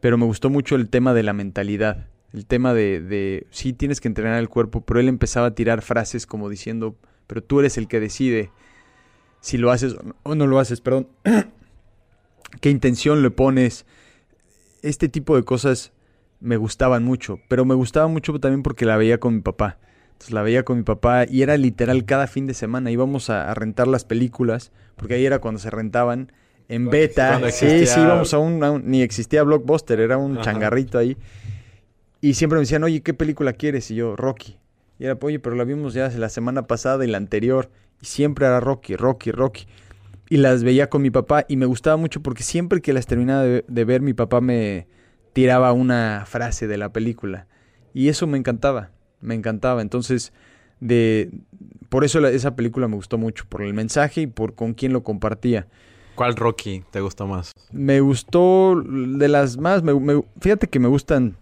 [0.00, 4.00] pero me gustó mucho el tema de la mentalidad, el tema de, de sí tienes
[4.00, 6.96] que entrenar el cuerpo, pero él empezaba a tirar frases como diciendo,
[7.26, 8.50] pero tú eres el que decide
[9.40, 11.08] si lo haces o no lo haces, perdón.
[12.60, 13.86] ¿Qué intención le pones?
[14.82, 15.92] Este tipo de cosas
[16.42, 19.78] me gustaban mucho, pero me gustaba mucho también porque la veía con mi papá.
[20.12, 23.50] Entonces la veía con mi papá y era literal cada fin de semana íbamos a,
[23.50, 26.30] a rentar las películas, porque ahí era cuando se rentaban
[26.68, 27.28] en beta.
[27.30, 30.42] cuando Sí, sí, íbamos a un, a un- ni existía Blockbuster, era un Ajá.
[30.42, 31.16] changarrito ahí.
[32.20, 33.90] Y siempre me decían, oye, ¿qué película quieres?
[33.90, 34.58] Y yo, Rocky.
[34.98, 37.70] Y era, oye, pero la vimos ya la semana pasada y la anterior.
[38.00, 39.66] Y siempre era Rocky, Rocky, Rocky.
[40.30, 43.42] Y las veía con mi papá y me gustaba mucho porque siempre que las terminaba
[43.42, 44.86] de, de ver, mi papá me
[45.32, 47.46] tiraba una frase de la película.
[47.94, 49.82] Y eso me encantaba, me encantaba.
[49.82, 50.32] Entonces,
[50.80, 51.30] de,
[51.88, 54.92] por eso la- esa película me gustó mucho, por el mensaje y por con quién
[54.92, 55.66] lo compartía.
[56.14, 57.52] ¿Cuál Rocky te gustó más?
[57.72, 61.36] Me gustó de las más, me- me- fíjate que me gustan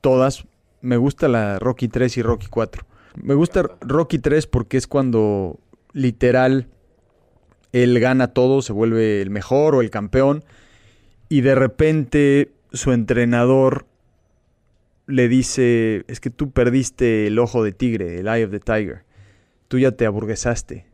[0.00, 0.44] todas.
[0.80, 2.84] Me gusta la Rocky 3 y Rocky 4.
[3.22, 5.58] Me gusta Rocky 3 porque es cuando
[5.92, 6.68] literal
[7.72, 10.44] él gana todo, se vuelve el mejor o el campeón
[11.28, 13.86] y de repente su entrenador
[15.06, 19.04] le dice, es que tú perdiste el ojo de tigre, el eye of the tiger.
[19.68, 20.86] Tú ya te aburguesaste.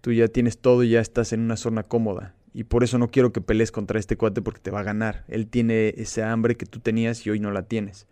[0.00, 2.34] Tú ya tienes todo y ya estás en una zona cómoda.
[2.54, 5.24] Y por eso no quiero que pelees contra este cuate porque te va a ganar.
[5.28, 8.08] Él tiene ese hambre que tú tenías y hoy no la tienes.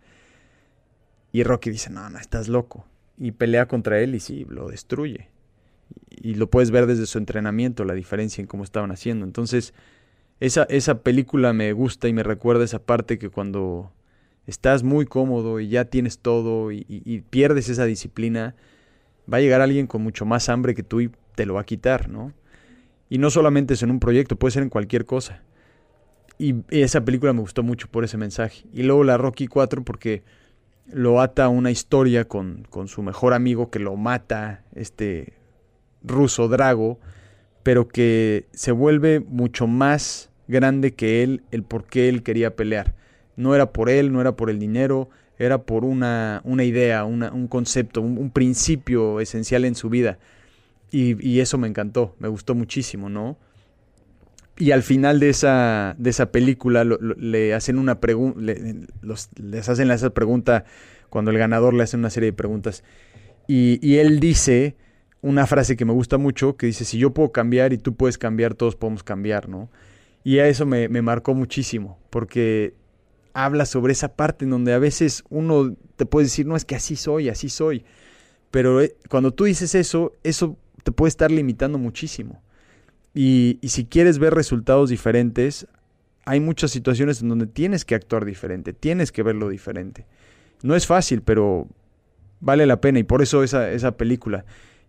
[1.31, 2.85] Y Rocky dice, no, no, estás loco.
[3.17, 5.29] Y pelea contra él y sí, lo destruye.
[6.09, 9.25] Y lo puedes ver desde su entrenamiento, la diferencia en cómo estaban haciendo.
[9.25, 9.73] Entonces,
[10.41, 13.93] esa, esa película me gusta y me recuerda esa parte que cuando
[14.47, 18.55] estás muy cómodo y ya tienes todo y, pierdes esa disciplina,
[19.31, 21.65] va a llegar alguien con mucho más hambre que tú y te lo va a
[21.65, 22.33] quitar, ¿no?
[23.07, 25.43] Y no solamente es en un proyecto, puede ser en cualquier cosa.
[26.39, 28.65] Y esa película me gustó mucho por ese mensaje.
[28.73, 30.23] Y luego la Rocky 4 porque
[30.87, 35.33] lo ata a una historia con, con su mejor amigo que lo mata, este
[36.01, 36.99] ruso Drago,
[37.61, 42.93] pero que se vuelve mucho más grande que él el por qué él quería pelear.
[43.35, 47.47] No era por él, no era por el dinero, era por una, una idea, un
[47.47, 50.19] concepto, un, principio esencial en su vida.
[50.91, 53.37] Y, eso me encantó, me gustó muchísimo, ¿no?
[54.57, 58.53] Y al final de esa, de esa película le hacen una pregunta,
[59.41, 60.65] les hacen esa pregunta
[61.09, 62.83] cuando el ganador le hace una serie de preguntas.
[63.47, 64.75] Y, y él dice
[65.21, 68.17] una frase que me gusta mucho, que dice, si yo puedo cambiar y tú puedes
[68.17, 69.69] cambiar, todos podemos cambiar, ¿no?
[70.23, 72.75] Y a eso me, me marcó muchísimo, porque
[73.33, 76.75] habla sobre esa parte en donde a veces uno te puede decir, no, es que
[76.75, 77.85] así soy, así soy.
[78.51, 82.41] Pero eh, cuando tú dices eso, eso te puede estar limitando muchísimo.
[83.13, 85.67] Y, y si quieres ver resultados diferentes,
[86.25, 90.05] hay muchas situaciones en donde tienes que actuar diferente, tienes que verlo diferente.
[90.63, 91.67] No es fácil, pero
[92.39, 94.45] vale la pena y por eso esa, esa película.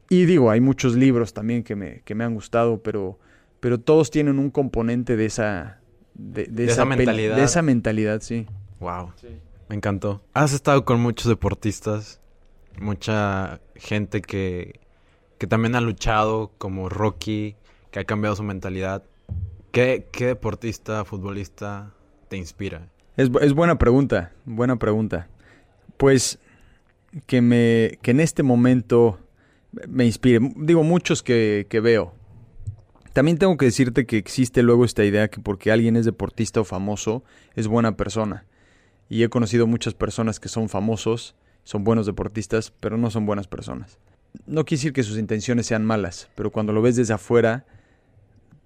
[0.08, 3.18] Y digo, hay muchos libros también que me, que me han gustado, pero,
[3.62, 5.78] pero todos tienen un componente de esa,
[6.14, 7.36] de, de esa mentalidad.
[7.36, 8.44] De esa mentalidad, sí.
[8.80, 9.12] Wow.
[9.68, 10.20] Me encantó.
[10.34, 12.20] Has estado con muchos deportistas,
[12.80, 14.80] mucha gente que,
[15.38, 17.54] que también ha luchado, como Rocky,
[17.92, 19.04] que ha cambiado su mentalidad.
[19.70, 21.94] ¿Qué, qué deportista, futbolista
[22.26, 22.88] te inspira?
[23.16, 25.28] Es, es buena pregunta, buena pregunta.
[25.98, 26.40] Pues
[27.26, 29.20] que me que en este momento
[29.86, 30.40] me inspire.
[30.56, 32.20] Digo, muchos que, que veo.
[33.12, 36.64] También tengo que decirte que existe luego esta idea que porque alguien es deportista o
[36.64, 37.22] famoso,
[37.54, 38.46] es buena persona.
[39.08, 41.34] Y he conocido muchas personas que son famosos
[41.64, 43.98] son buenos deportistas, pero no son buenas personas.
[44.46, 47.66] No quiere decir que sus intenciones sean malas, pero cuando lo ves desde afuera,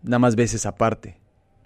[0.03, 1.19] nada más ves esa parte.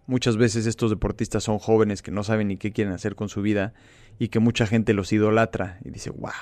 [0.06, 3.42] Muchas veces estos deportistas son jóvenes que no saben ni qué quieren hacer con su
[3.42, 3.74] vida
[4.18, 6.32] y que mucha gente los idolatra y dice, wow,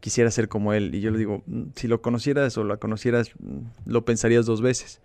[0.00, 0.94] quisiera ser como él.
[0.94, 4.62] Y yo le digo, mm, si lo conocieras o la conocieras, mm, lo pensarías dos
[4.62, 5.00] veces.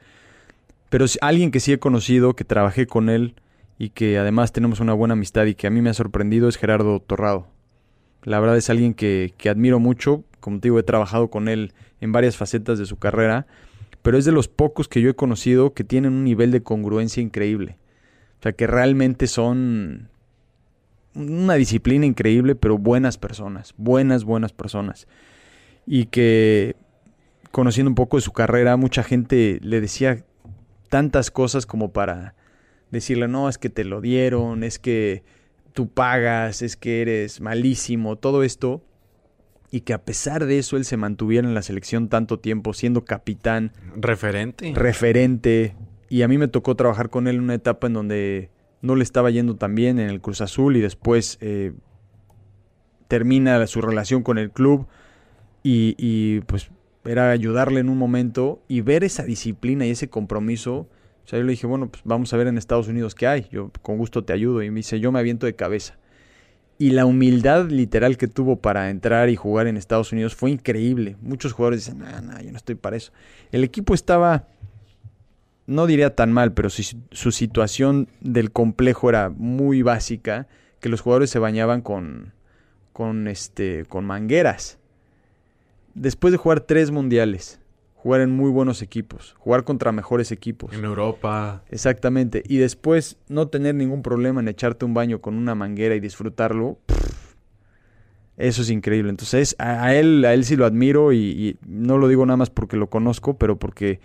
[0.96, 3.36] Pero alguien que sí he conocido, que trabajé con él
[3.78, 6.56] y que además tenemos una buena amistad y que a mí me ha sorprendido es
[6.56, 7.50] Gerardo Torrado.
[8.24, 10.24] La verdad es alguien que, que admiro mucho.
[10.39, 13.46] Como te digo, he trabajado con él en varias facetas de su carrera
[14.06, 17.22] pero es de los pocos que yo he conocido que tienen un nivel de congruencia
[17.22, 17.78] increíble.
[18.39, 20.08] O sea, que realmente son
[21.14, 25.08] una disciplina increíble, pero buenas personas, buenas, buenas personas.
[25.86, 26.78] Y que
[27.52, 30.24] conociendo un poco de su carrera, mucha gente le decía
[30.90, 32.36] tantas cosas como para
[32.92, 35.24] decirle, no, es que te lo dieron, es que
[35.74, 38.84] tú pagas, es que eres malísimo, todo esto
[39.76, 43.04] y que a pesar de eso él se mantuviera en la selección tanto tiempo, siendo
[43.04, 43.74] capitán.
[43.98, 44.72] Referente.
[44.74, 45.76] Referente.
[46.08, 49.04] Y a mí me tocó trabajar con él en una etapa en donde no le
[49.04, 51.74] estaba yendo tan bien en el Cruz Azul y después eh,
[53.10, 54.88] termina su relación con el club
[55.62, 56.70] y, y, pues
[57.06, 60.88] era ayudarle en un momento y ver esa disciplina y ese compromiso.
[61.24, 63.47] O sea, yo le dije, bueno, pues vamos a ver en Estados Unidos qué hay.
[63.51, 64.62] Yo con gusto te ayudo.
[64.64, 65.97] Y me dice, yo me aviento de cabeza
[66.78, 71.16] y la humildad literal que tuvo para entrar y jugar en Estados Unidos fue increíble.
[71.22, 73.14] Muchos jugadores dicen, no, no, yo no estoy para eso.
[73.51, 74.47] El equipo estaba,
[75.68, 80.47] no diría tan mal, pero su, su situación del complejo era muy básica,
[80.82, 82.34] que los jugadores se bañaban con,
[82.91, 84.78] con, este, con mangueras.
[85.96, 87.60] Después de jugar tres mundiales,
[87.96, 90.74] jugar en muy buenos equipos, jugar contra mejores equipos.
[90.74, 91.64] En Europa.
[91.70, 92.43] Exactamente.
[92.46, 96.78] Y después no tener ningún problema en echarte un baño con una manguera y disfrutarlo.
[98.36, 99.10] eso es increíble.
[99.10, 102.76] Entonces, a, él, a él sí lo admiro y, no lo digo nada más porque
[102.76, 104.02] lo conozco, pero porque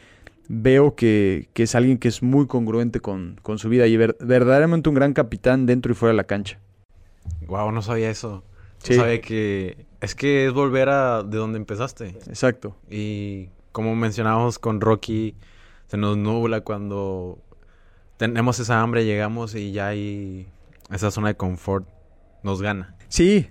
[0.49, 5.13] veo que, es alguien que es muy congruente con, su vida y verdaderamente un gran
[5.13, 6.61] capitán dentro y fuera de la cancha.
[7.49, 8.45] Wow, no sabía eso.
[8.79, 8.95] Sí.
[8.95, 12.19] No sabía que es que es volver a de donde empezaste.
[12.27, 12.77] Exacto.
[12.91, 15.35] Y como mencionábamos con Rocky,
[15.87, 17.39] se nos nubla cuando
[18.17, 20.49] tenemos esa hambre, llegamos y ya hay
[20.91, 21.87] esa zona de confort
[22.43, 22.97] nos gana.
[23.09, 23.49] Sí,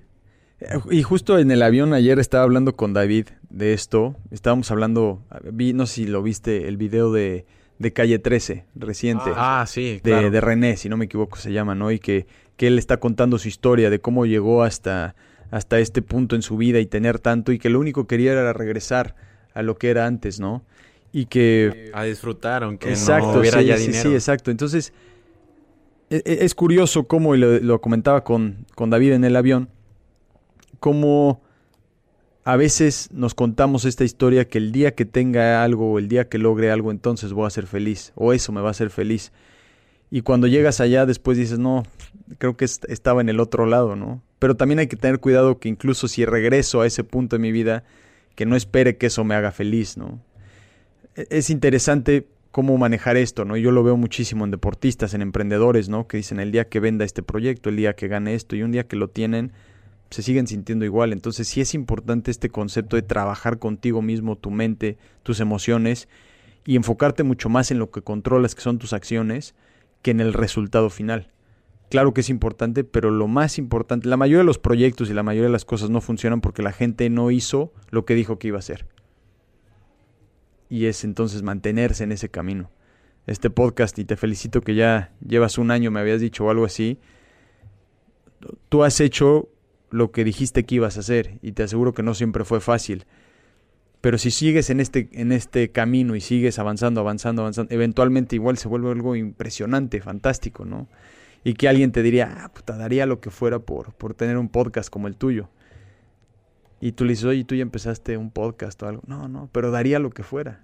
[0.92, 4.16] y justo en el avión ayer estaba hablando con David de esto.
[4.32, 7.46] Estábamos hablando, vi, no sé si lo viste, el video de,
[7.78, 9.32] de Calle 13, reciente.
[9.36, 10.02] Ah, sí.
[10.04, 11.92] De, de, René, si no me equivoco se llama, ¿no?
[11.92, 12.28] Y que,
[12.58, 15.16] que él está contando su historia de cómo llegó hasta,
[15.52, 18.34] hasta este punto en su vida y tener tanto y que lo único que quería
[18.34, 19.16] era regresar
[19.54, 20.64] a lo que era antes, ¿no?
[21.12, 21.92] Y que...
[21.94, 24.10] A disfrutar, aunque no hubiera ya dinero.
[24.10, 24.52] Sí, exacto.
[24.52, 24.94] Entonces,
[26.10, 29.70] e, e, es, curioso cómo, y lo, comentaba con, con David en el avión,
[30.80, 31.42] cómo
[32.44, 36.30] a veces nos contamos esta historia que el día que tenga algo o el día
[36.30, 39.32] que logre algo, entonces voy a ser feliz, o eso me va a hacer feliz.
[40.12, 41.84] Y cuando llegas allá, después dices, no,
[42.38, 44.22] creo que estaba en el otro lado, ¿no?
[44.38, 47.52] Pero también hay que tener cuidado que incluso si regreso a ese punto de mi
[47.52, 47.84] vida,
[48.36, 50.20] que no espere que eso me haga feliz, ¿no?
[51.16, 53.58] E-, es interesante cómo manejar esto, ¿no?
[53.58, 56.08] Yo lo veo muchísimo en deportistas, en emprendedores, ¿no?
[56.08, 58.72] Que dicen el día que venda este proyecto, el día que gane esto y un
[58.72, 59.52] día que lo tienen,
[60.10, 61.14] se siguen sintiendo igual.
[61.14, 66.08] Entonces sí es importante este concepto de trabajar contigo mismo, tu mente, tus emociones
[66.66, 69.56] y enfocarte mucho más en lo que controlas, que son tus acciones,
[70.02, 71.30] que en el resultado final
[71.90, 75.24] claro que es importante, pero lo más importante, la mayoría de los proyectos y la
[75.24, 78.50] mayoría de las cosas no funcionan porque la gente no hizo lo que dijo que
[78.50, 78.88] iba a hacer.
[80.70, 82.70] Y es entonces mantenerse en ese camino.
[83.26, 86.66] Este podcast, y te felicito que ya llevas un año, me habías dicho o algo
[86.66, 87.00] así,
[88.70, 89.50] tú has hecho
[89.92, 93.06] lo que dijiste que ibas a hacer y te aseguro que no siempre fue fácil.
[94.02, 98.58] Pero si sigues en este, en este camino y sigues avanzando, avanzando, avanzando, eventualmente igual
[98.58, 100.88] se vuelve algo impresionante, fantástico, ¿no?
[101.44, 104.50] Y que alguien te diría, ah, puta, daría lo que fuera por, por tener un
[104.50, 105.50] podcast como el tuyo.
[106.82, 109.04] Y tú le dices, oye, tú ya empezaste un podcast o algo.
[109.06, 110.64] No, no, pero daría lo que fuera.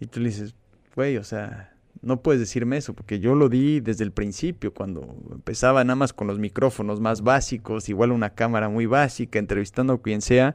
[0.00, 0.54] Y tú le dices,
[0.96, 5.16] güey, o sea, no puedes decirme eso, porque yo lo di desde el principio, cuando
[5.30, 10.02] empezaba nada más con los micrófonos más básicos, igual una cámara muy básica, entrevistando a
[10.02, 10.54] quien sea.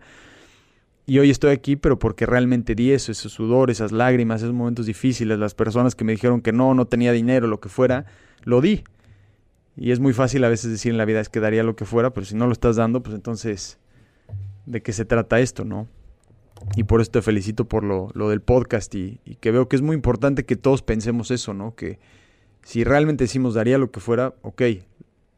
[1.06, 4.86] Y hoy estoy aquí, pero porque realmente di eso, ese sudor, esas lágrimas, esos momentos
[4.86, 8.06] difíciles, las personas que me dijeron que no, no tenía dinero, lo que fuera,
[8.44, 8.84] lo di.
[9.82, 11.86] Y es muy fácil a veces decir en la vida es que daría lo que
[11.86, 13.80] fuera, pero si no lo estás dando, pues entonces,
[14.66, 15.88] ¿de qué se trata esto, no?
[16.76, 19.78] Y por eso te felicito por lo, lo del podcast y, y, que veo que
[19.78, 21.76] es muy importante que todos pensemos eso, ¿no?
[21.76, 21.98] Que
[22.62, 24.62] si realmente decimos daría lo que fuera, ok,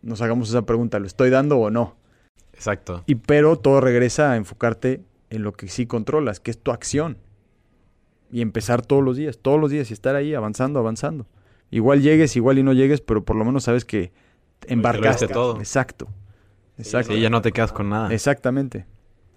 [0.01, 1.95] nos hagamos esa pregunta, ¿lo estoy dando o no?
[2.51, 3.03] Exacto.
[3.05, 7.17] Y pero todo regresa a enfocarte en lo que sí controlas, que es tu acción.
[8.31, 11.27] Y empezar todos los días, todos los días y estar ahí avanzando, avanzando.
[11.69, 14.11] Igual llegues, igual y no llegues, pero por lo menos sabes que
[14.67, 15.57] embarcaste todo.
[15.57, 16.07] Exacto.
[16.77, 17.13] Exacto.
[17.13, 18.13] Sí, ya no te quedas con nada.
[18.13, 18.85] Exactamente.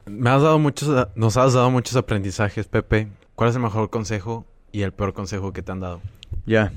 [0.07, 3.09] Me has dado muchos, nos has dado muchos aprendizajes, Pepe.
[3.35, 6.01] ¿Cuál es el mejor consejo y el peor consejo que te han dado?
[6.47, 6.72] Ya,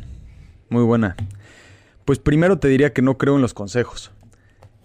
[0.69, 1.15] muy buena.
[2.05, 4.11] Pues primero te diría que no creo en los consejos.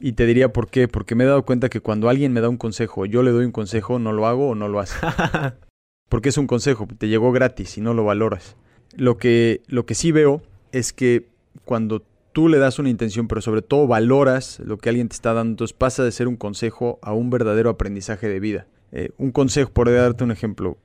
[0.01, 0.89] Y te diría por qué.
[0.89, 3.45] Porque me he dado cuenta que cuando alguien me da un consejo, yo le doy
[3.45, 4.97] un consejo, no lo hago o no lo hace.
[6.09, 8.57] Porque es un consejo, te llegó gratis y no lo valoras.
[8.97, 10.43] Lo que, lo que sí veo
[10.73, 11.29] es que
[11.65, 12.03] cuando
[12.33, 15.53] tú le das una intención, pero sobre todo valoras lo que alguien te está dando,
[15.53, 18.67] entonces pasa de ser un consejo a un verdadero aprendizaje de vida.
[18.93, 20.79] Eh, un consejo, por darte un ejemplo,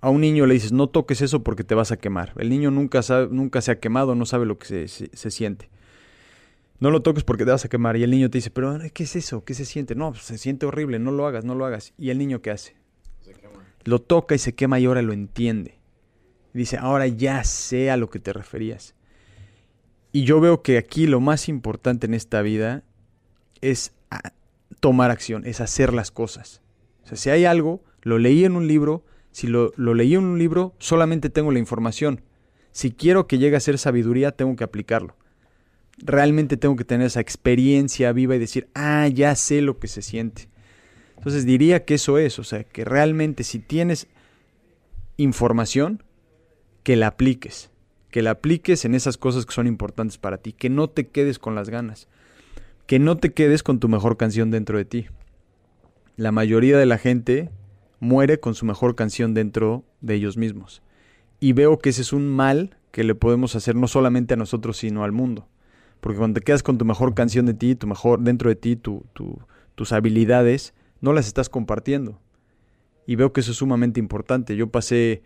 [0.00, 2.32] a un niño le dices, no toques eso porque te vas a quemar.
[2.36, 5.70] El niño nunca, sabe, nunca se ha quemado, no sabe lo que se, se siente
[6.82, 7.96] no lo toques porque te vas a quemar.
[7.96, 9.44] Y el niño te dice, pero ¿qué es eso?
[9.44, 9.94] ¿Qué se siente?
[9.94, 11.94] No, se siente horrible, no lo hagas, no lo hagas.
[11.96, 12.74] ¿Y el niño qué hace?
[13.20, 13.64] Se quema.
[13.84, 15.78] Lo toca y se quema y ahora lo entiende.
[16.52, 18.96] dice, ahora ya sé a lo que te referías.
[20.12, 22.84] Y yo veo que aquí lo más importante en esta vida
[23.60, 23.92] es
[24.80, 26.60] tomar acción, es hacer las cosas.
[27.04, 30.24] O sea, si hay algo, lo leí en un libro, si lo, lo leí en
[30.24, 32.20] un libro, solamente tengo la información.
[32.72, 35.16] Si quiero que llegue a ser sabiduría, tengo que aplicarlo
[35.98, 40.02] realmente tengo que tener esa experiencia viva y decir, ah, ya sé lo que se
[40.02, 40.48] siente.
[41.16, 44.08] Entonces diría que eso es, o sea, que realmente si tienes
[45.16, 46.02] información,
[46.82, 47.70] que la apliques,
[48.12, 51.40] que la apliques en esas cosas que son importantes para ti, que no te quedes
[51.40, 52.06] con las ganas,
[52.86, 55.06] que no te quedes con tu mejor canción dentro de ti.
[56.16, 57.50] La mayoría de la gente
[58.00, 60.82] muere con su mejor canción dentro de ellos mismos.
[61.40, 64.76] Y veo que ese es un mal que le podemos hacer no solamente a nosotros,
[64.76, 65.48] sino al mundo.
[66.02, 68.76] Porque cuando te quedas con tu mejor canción de ti, tu mejor, dentro de ti,
[68.76, 69.06] tu,
[69.74, 72.20] tus habilidades, no las estás compartiendo.
[73.06, 74.54] Y veo que eso es sumamente importante.
[74.54, 75.22] Yo pasé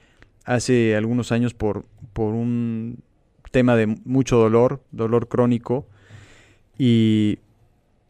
[0.46, 1.84] hace algunos años por,
[2.14, 3.02] por un
[3.50, 5.86] tema de mucho dolor, dolor crónico,
[6.78, 7.38] y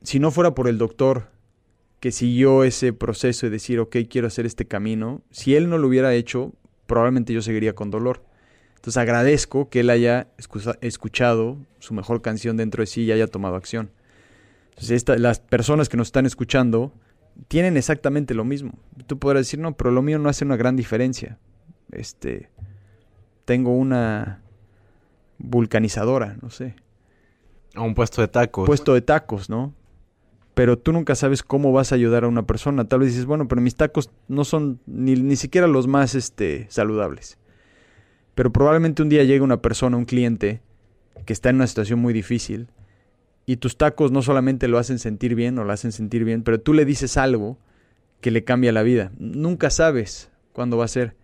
[0.02, 1.30] si no fuera por el doctor
[1.98, 5.88] que siguió ese proceso de decir, ok, quiero hacer este camino, si él no lo
[5.88, 6.52] hubiera hecho,
[6.86, 8.22] probablemente yo seguiría con dolor.
[8.76, 10.28] Entonces agradezco que él haya
[10.80, 13.90] escuchado su mejor canción dentro de sí y haya tomado acción.
[14.70, 16.92] Entonces las personas que nos están escuchando
[17.48, 18.78] tienen exactamente lo mismo.
[19.06, 21.38] Tú podrás decir, no, pero lo mío no hace una gran diferencia.
[21.92, 22.50] Este,
[23.44, 24.42] tengo una
[25.38, 26.74] vulcanizadora, no sé.
[27.74, 28.66] A un puesto de tacos.
[28.66, 29.74] Puesto de tacos, ¿no?
[30.54, 32.88] Pero tú nunca sabes cómo vas a ayudar a una persona.
[32.88, 36.66] Tal vez dices, bueno, pero mis tacos no son ni, ni siquiera los más este,
[36.70, 37.38] saludables.
[38.34, 40.62] Pero probablemente un día llegue una persona, un cliente,
[41.24, 42.68] que está en una situación muy difícil
[43.46, 46.60] y tus tacos no solamente lo hacen sentir bien o lo hacen sentir bien, pero
[46.60, 47.58] tú le dices algo
[48.20, 49.12] que le cambia la vida.
[49.18, 51.14] Nunca sabes cuándo va a ser.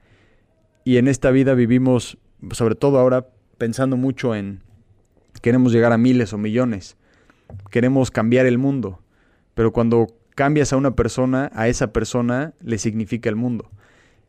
[0.85, 2.19] Y en esta vida vivimos,
[2.51, 3.29] sobre todo ahora,
[3.59, 4.63] pensando mucho en
[5.41, 6.97] queremos llegar a miles o millones,
[7.71, 9.01] queremos cambiar el mundo,
[9.55, 13.71] pero cuando cambias a una persona, a esa persona le significa el mundo.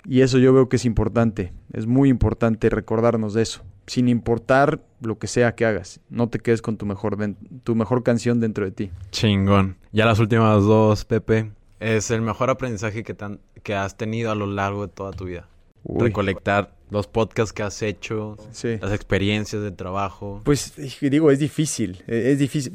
[0.06, 4.82] Y eso yo veo que es importante, es muy importante recordarnos de eso, sin importar
[5.02, 7.18] lo que sea que hagas, no te quedes con tu mejor,
[7.64, 8.92] tu mejor canción dentro de ti.
[9.12, 9.78] Chingón.
[9.94, 13.16] Ya las últimas dos, Pepe, es el mejor aprendizaje que,
[13.62, 15.48] que has tenido a lo largo de toda tu vida.
[15.86, 18.38] Recolectar los podcasts que has hecho,
[18.82, 20.42] las experiencias de trabajo.
[20.46, 22.74] Pues digo, es difícil, e, es difícil.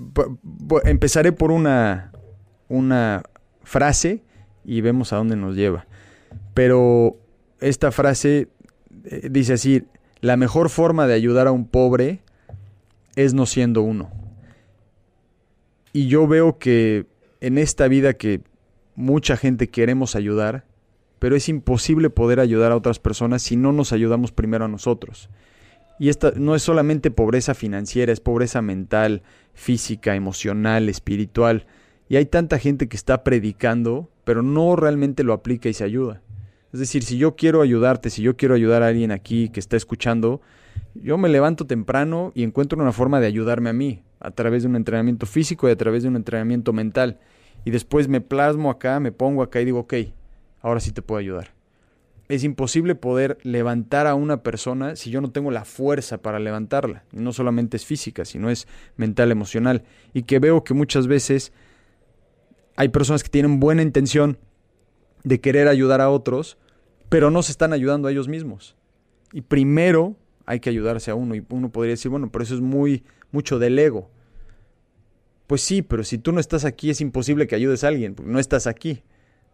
[0.84, 2.12] Empezaré por una,
[2.68, 3.22] una
[3.62, 4.22] frase
[4.64, 5.86] y vemos a dónde nos lleva.
[6.52, 7.16] Pero
[7.60, 8.48] esta frase
[9.04, 9.84] eh, dice así,
[10.20, 12.20] la mejor forma de ayudar a un pobre
[13.16, 14.10] es no siendo uno.
[15.92, 17.06] Y yo veo que
[17.40, 18.42] en esta vida que
[18.94, 20.64] mucha gente queremos ayudar,
[21.18, 25.28] pero es imposible poder ayudar a otras personas si no nos ayudamos primero a nosotros.
[25.98, 31.66] Y esta no es solamente pobreza financiera, es pobreza mental, física, emocional, espiritual.
[32.08, 36.22] Y hay tanta gente que está predicando, pero no realmente lo aplica y se ayuda.
[36.72, 39.76] Es decir, si yo quiero ayudarte, si yo quiero ayudar a alguien aquí que está
[39.76, 40.40] escuchando,
[40.94, 44.68] yo me levanto temprano y encuentro una forma de ayudarme a mí, a través de
[44.68, 47.18] un entrenamiento físico y a través de un entrenamiento mental.
[47.64, 49.94] Y después me plasmo acá, me pongo acá y digo, ok,
[50.60, 51.52] ahora sí te puedo ayudar.
[52.28, 57.04] Es imposible poder levantar a una persona si yo no tengo la fuerza para levantarla.
[57.10, 59.84] No solamente es física, sino es mental, emocional.
[60.12, 61.52] Y que veo que muchas veces
[62.76, 64.38] hay personas que tienen buena intención,
[65.24, 66.58] de querer ayudar a otros,
[67.08, 68.76] pero no se están ayudando a ellos mismos.
[69.32, 71.34] Y primero hay que ayudarse a uno.
[71.34, 74.10] Y uno podría decir, bueno, pero eso es muy mucho del ego.
[75.46, 78.30] Pues sí, pero si tú no estás aquí es imposible que ayudes a alguien, porque
[78.30, 79.02] no estás aquí.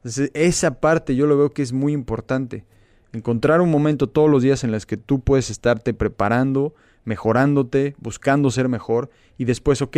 [0.05, 2.67] Entonces, esa parte yo lo veo que es muy importante.
[3.15, 6.75] Encontrar un momento todos los días en los que tú puedes estarte preparando,
[7.05, 9.97] mejorándote, buscando ser mejor y después, ok,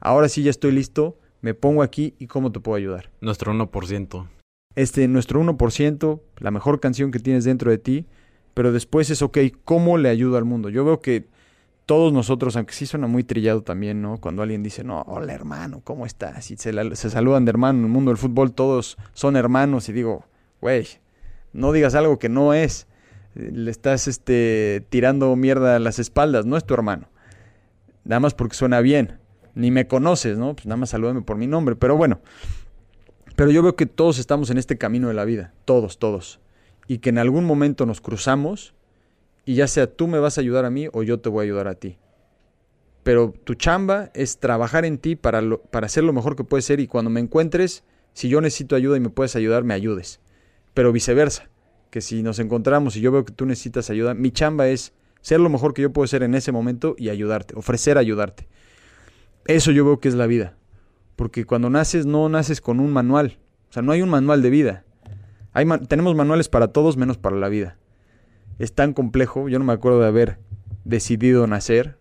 [0.00, 3.10] ahora sí ya estoy listo, me pongo aquí y cómo te puedo ayudar.
[3.20, 4.28] Nuestro 1%.
[4.74, 8.06] Este, nuestro 1%, la mejor canción que tienes dentro de ti,
[8.54, 10.68] pero después es, ok, ¿cómo le ayudo al mundo?
[10.68, 11.28] Yo veo que
[11.86, 14.18] todos nosotros, aunque sí suena muy trillado también, ¿no?
[14.18, 16.50] Cuando alguien dice, no, hola hermano, ¿cómo estás?
[16.50, 16.72] Y se,
[17.10, 17.80] saludan de hermano.
[17.80, 20.24] En el mundo del fútbol todos son hermanos y digo,
[20.60, 20.86] güey,
[21.52, 22.86] no digas algo que no es.
[23.34, 27.08] Le estás este, tirando mierda a las espaldas, no es tu hermano.
[28.04, 29.18] Nada más porque suena bien.
[29.54, 30.54] Ni me conoces, ¿no?
[30.54, 31.76] Pues nada más salúdame por mi nombre.
[31.76, 32.20] Pero bueno,
[33.36, 36.40] pero yo veo que todos estamos en este camino de la vida, todos, todos.
[36.86, 38.73] Y que en algún momento nos cruzamos
[39.44, 41.44] y ya sea tú me vas a ayudar a mí o yo te voy a
[41.44, 41.98] ayudar a ti.
[43.02, 46.64] Pero tu chamba es trabajar en ti para, lo, para hacer lo mejor que puedes
[46.64, 47.84] ser y cuando me encuentres,
[48.14, 50.20] si yo necesito ayuda y me puedes ayudar, me ayudes.
[50.72, 51.50] Pero viceversa,
[51.90, 55.40] que si nos encontramos y yo veo que tú necesitas ayuda, mi chamba es ser
[55.40, 58.48] lo mejor que yo puedo ser en ese momento y ayudarte, ofrecer ayudarte.
[59.46, 60.56] Eso yo veo que es la vida.
[61.16, 63.38] Porque cuando naces no naces con un manual.
[63.68, 64.84] O sea, no hay un manual de vida.
[65.52, 67.76] Hay tenemos manuales para todos menos para la vida
[68.58, 69.48] es tan complejo.
[69.48, 70.38] Yo no me acuerdo de haber
[70.84, 71.98] decidido nacer.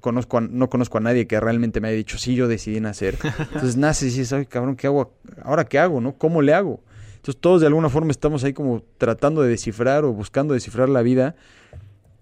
[0.00, 3.18] Conozco no conozco a nadie que realmente me haya dicho, sí, yo decidí nacer.
[3.38, 5.14] Entonces naces y dices, ay, cabrón, ¿qué hago?
[5.42, 6.00] ¿Ahora qué hago?
[6.00, 6.16] ¿no?
[6.16, 6.80] ¿Cómo le hago?
[7.16, 11.02] Entonces todos de alguna forma estamos ahí como tratando de descifrar o buscando descifrar la
[11.02, 11.36] vida.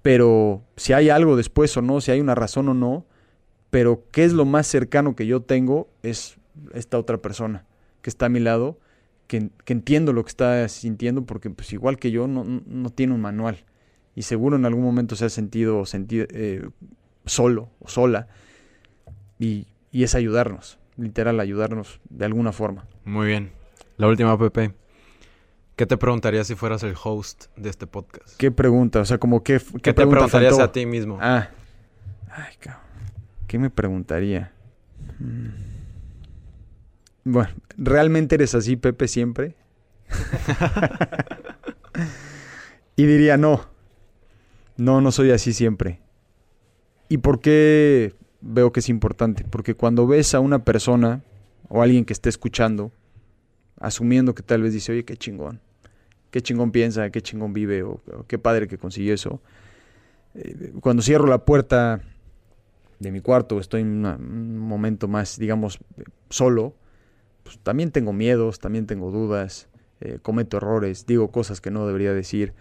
[0.03, 3.07] Pero si hay algo después o no, si hay una razón o no,
[3.70, 6.36] pero qué es lo más cercano que yo tengo es
[6.74, 7.64] esta otra persona
[8.03, 8.78] que está a mi lado
[9.31, 13.20] que, entiendo lo que está sintiendo porque pues igual que yo no, no, tiene un
[13.20, 13.64] manual
[14.16, 16.68] y seguro en algún momento se ha sentido, sentido eh,
[17.26, 18.26] solo o sola
[19.39, 22.89] y, y es ayudarnos, literal ayudarnos de alguna forma.
[23.05, 23.53] Muy bien.
[23.99, 24.74] La última, Pepe.
[25.76, 28.37] ¿Qué te preguntarías si fueras el host de este podcast?
[28.37, 29.01] ¿Qué pregunta?
[29.01, 31.18] O sea, como qué, qué, ¿Qué te preguntarías a ti mismo?
[31.20, 31.51] Ah.
[32.28, 32.83] Ay, cabrón.
[33.47, 34.53] ¿Qué me preguntaría?
[35.20, 35.70] Mm.
[37.25, 39.55] Bueno, ¿realmente eres así, Pepe, siempre?
[42.97, 43.66] y diría, no,
[44.77, 46.01] no, no soy así siempre.
[47.09, 49.45] ¿Y por qué veo que es importante?
[49.45, 51.23] Porque cuando ves a una persona
[51.68, 52.93] o alguien que esté escuchando,
[53.79, 55.61] asumiendo que tal vez dice, oye, qué chingón,
[56.31, 59.41] qué chingón piensa, qué chingón vive, o, qué padre que consiguió eso.
[60.35, 62.01] Eh, cuando cierro la puerta
[62.99, 65.79] de mi cuarto, estoy en un momento más, digamos,
[66.29, 66.75] solo,
[67.51, 69.68] pues, también tengo miedos, también tengo dudas,
[70.01, 72.55] eh, cometo errores, digo cosas que no debería decir,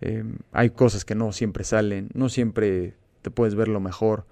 [0.00, 0.22] eh,
[0.52, 4.24] hay cosas que no siempre salen, no siempre te puedes ver lo mejor.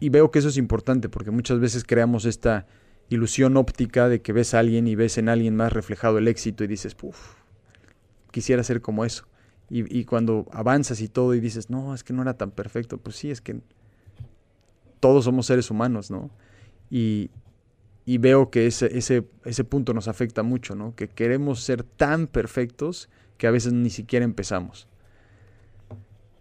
[0.00, 2.66] y, veo que eso es importante porque muchas veces creamos esta
[3.08, 6.64] ilusión óptica de que ves a alguien y ves en alguien más reflejado el éxito
[6.64, 7.34] y dices, puff,
[8.32, 9.26] quisiera ser como eso.
[9.70, 12.98] Y, y, cuando avanzas y todo y dices, no, es que no era tan perfecto,
[12.98, 13.60] pues sí, es que
[14.98, 16.30] todos somos seres humanos, ¿no?
[16.90, 17.30] Y,
[18.10, 20.96] y veo que ese, ese, ese punto nos afecta mucho, ¿no?
[20.96, 23.08] Que queremos ser tan perfectos
[23.38, 24.88] que a veces ni siquiera empezamos.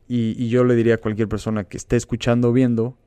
[0.08, 2.98] Y, yo le diría a cualquier persona que esté escuchando o viendo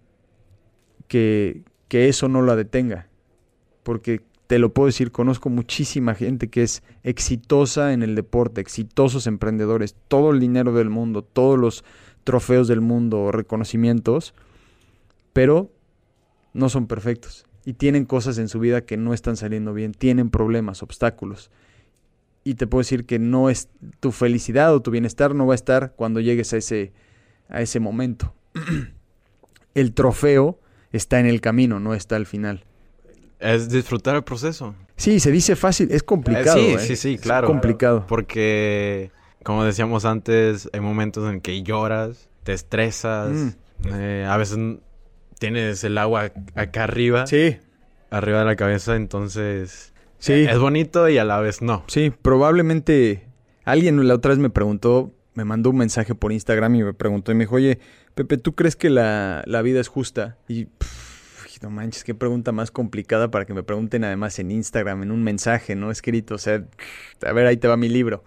[1.09, 3.09] que, que eso no la detenga.
[3.83, 9.27] Porque te lo puedo decir, conozco muchísima gente que es exitosa en el deporte, exitosos
[9.27, 11.83] emprendedores, todo el dinero del mundo, todos los
[12.23, 14.35] trofeos del mundo, reconocimientos,
[15.33, 15.73] pero
[16.55, 20.31] no son perfectos y tienen cosas en su vida que no están saliendo bien, tienen
[20.31, 21.51] problemas, obstáculos.
[22.45, 23.69] Y te puedo decir que no es
[24.01, 26.93] tu felicidad o tu bienestar no va a estar cuando llegues a ese
[27.49, 28.35] a ese momento.
[29.75, 30.59] el trofeo
[30.91, 32.65] está en el camino, no está al final.
[33.39, 34.75] Es disfrutar el proceso.
[34.97, 36.59] Sí, se dice fácil, es complicado.
[36.59, 36.79] sí, ¿eh?
[36.79, 37.47] sí, sí, claro.
[37.47, 38.07] Es complicado.
[38.07, 39.11] Porque,
[39.43, 43.89] como decíamos antes, hay momentos en que lloras, te estresas, mm.
[43.95, 44.59] eh, a veces
[45.43, 47.27] tienes el agua acá arriba.
[47.27, 47.57] Sí.
[48.11, 49.93] Arriba de la cabeza, entonces...
[50.21, 50.35] Sí.
[50.35, 51.83] Es bonito y a la vez no.
[51.89, 53.27] Sí, probablemente
[53.65, 57.33] alguien la otra vez me preguntó, me mandó un mensaje por Instagram y me preguntó
[57.33, 57.81] y me dijo, oye,
[58.15, 60.39] Pepe, ¿tú crees que la, vida es justa?
[60.47, 60.69] Y
[61.61, 65.25] no manches, qué pregunta más complicada para que me pregunten además en Instagram, en un
[65.25, 65.91] mensaje, ¿no?
[65.91, 66.65] Escrito, o sea,
[67.27, 68.23] a ver, ahí te va mi libro.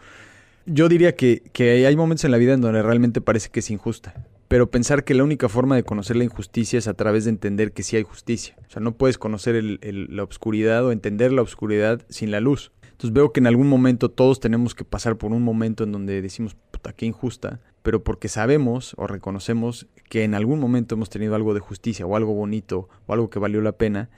[0.65, 3.71] Yo diría que, que hay momentos en la vida en donde realmente parece que es
[3.71, 4.13] injusta
[4.47, 7.71] pero pensar que la única forma de conocer la injusticia es a través de entender
[7.71, 8.55] que sí hay justicia.
[8.67, 12.71] O sea, no puedes conocer la obscuridad o entender la obscuridad sin la luz.
[12.83, 16.21] Entonces veo que en algún momento todos tenemos que pasar por un momento en donde
[16.21, 21.35] decimos, puta, qué injusta, pero porque sabemos o reconocemos que en algún momento hemos tenido
[21.35, 24.09] algo de justicia o algo bonito o algo que valió la pena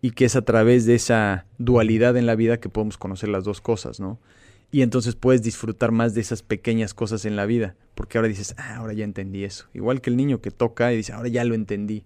[0.00, 3.44] y que es a través de esa dualidad en la vida que podemos conocer las
[3.44, 4.18] dos cosas, ¿no?
[4.74, 8.56] Y entonces puedes disfrutar más de esas pequeñas cosas en la vida, porque ahora dices,
[8.58, 9.68] ah, ahora ya entendí eso.
[9.72, 12.02] Igual que el niño que toca y dice, ahora ya lo entendí.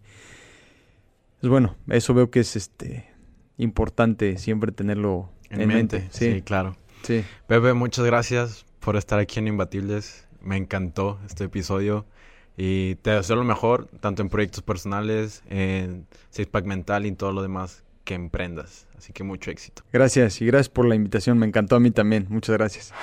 [1.40, 3.08] Pues bueno, eso veo que es este
[3.56, 6.08] importante siempre tenerlo en, mente.
[6.10, 6.42] Sí.
[6.42, 6.76] claro.
[7.04, 7.24] Sí.
[7.46, 10.28] Pepe, muchas gracias por estar aquí en Imbatibles.
[10.42, 12.04] Me encantó este episodio.
[12.58, 17.32] Y te deseo lo mejor, tanto en proyectos personales, en Sixpack Mental y en todo
[17.32, 18.86] lo demás que emprendas.
[18.96, 19.82] Así que mucho éxito.
[19.92, 21.36] Gracias y gracias por la invitación.
[21.36, 22.26] Me encantó a mí también.
[22.30, 22.94] Muchas gracias.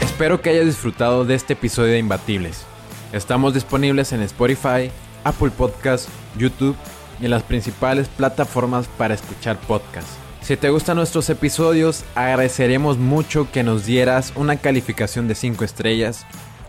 [0.00, 2.64] Espero que hayas disfrutado de este episodio de Imbatibles.
[3.12, 4.92] Estamos disponibles en Spotify,
[5.24, 6.76] Apple Podcast, YouTube
[7.20, 10.25] y en las principales plataformas para escuchar podcasts.
[10.46, 16.24] Si te gustan nuestros episodios, agradeceremos mucho que nos dieras una calificación de 5 estrellas,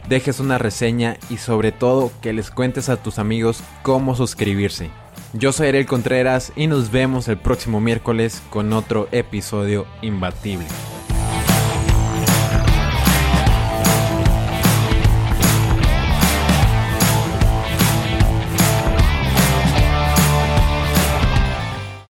[0.09, 4.89] dejes una reseña y sobre todo que les cuentes a tus amigos cómo suscribirse.
[5.34, 10.65] Yo soy Ariel Contreras y nos vemos el próximo miércoles con otro episodio imbatible.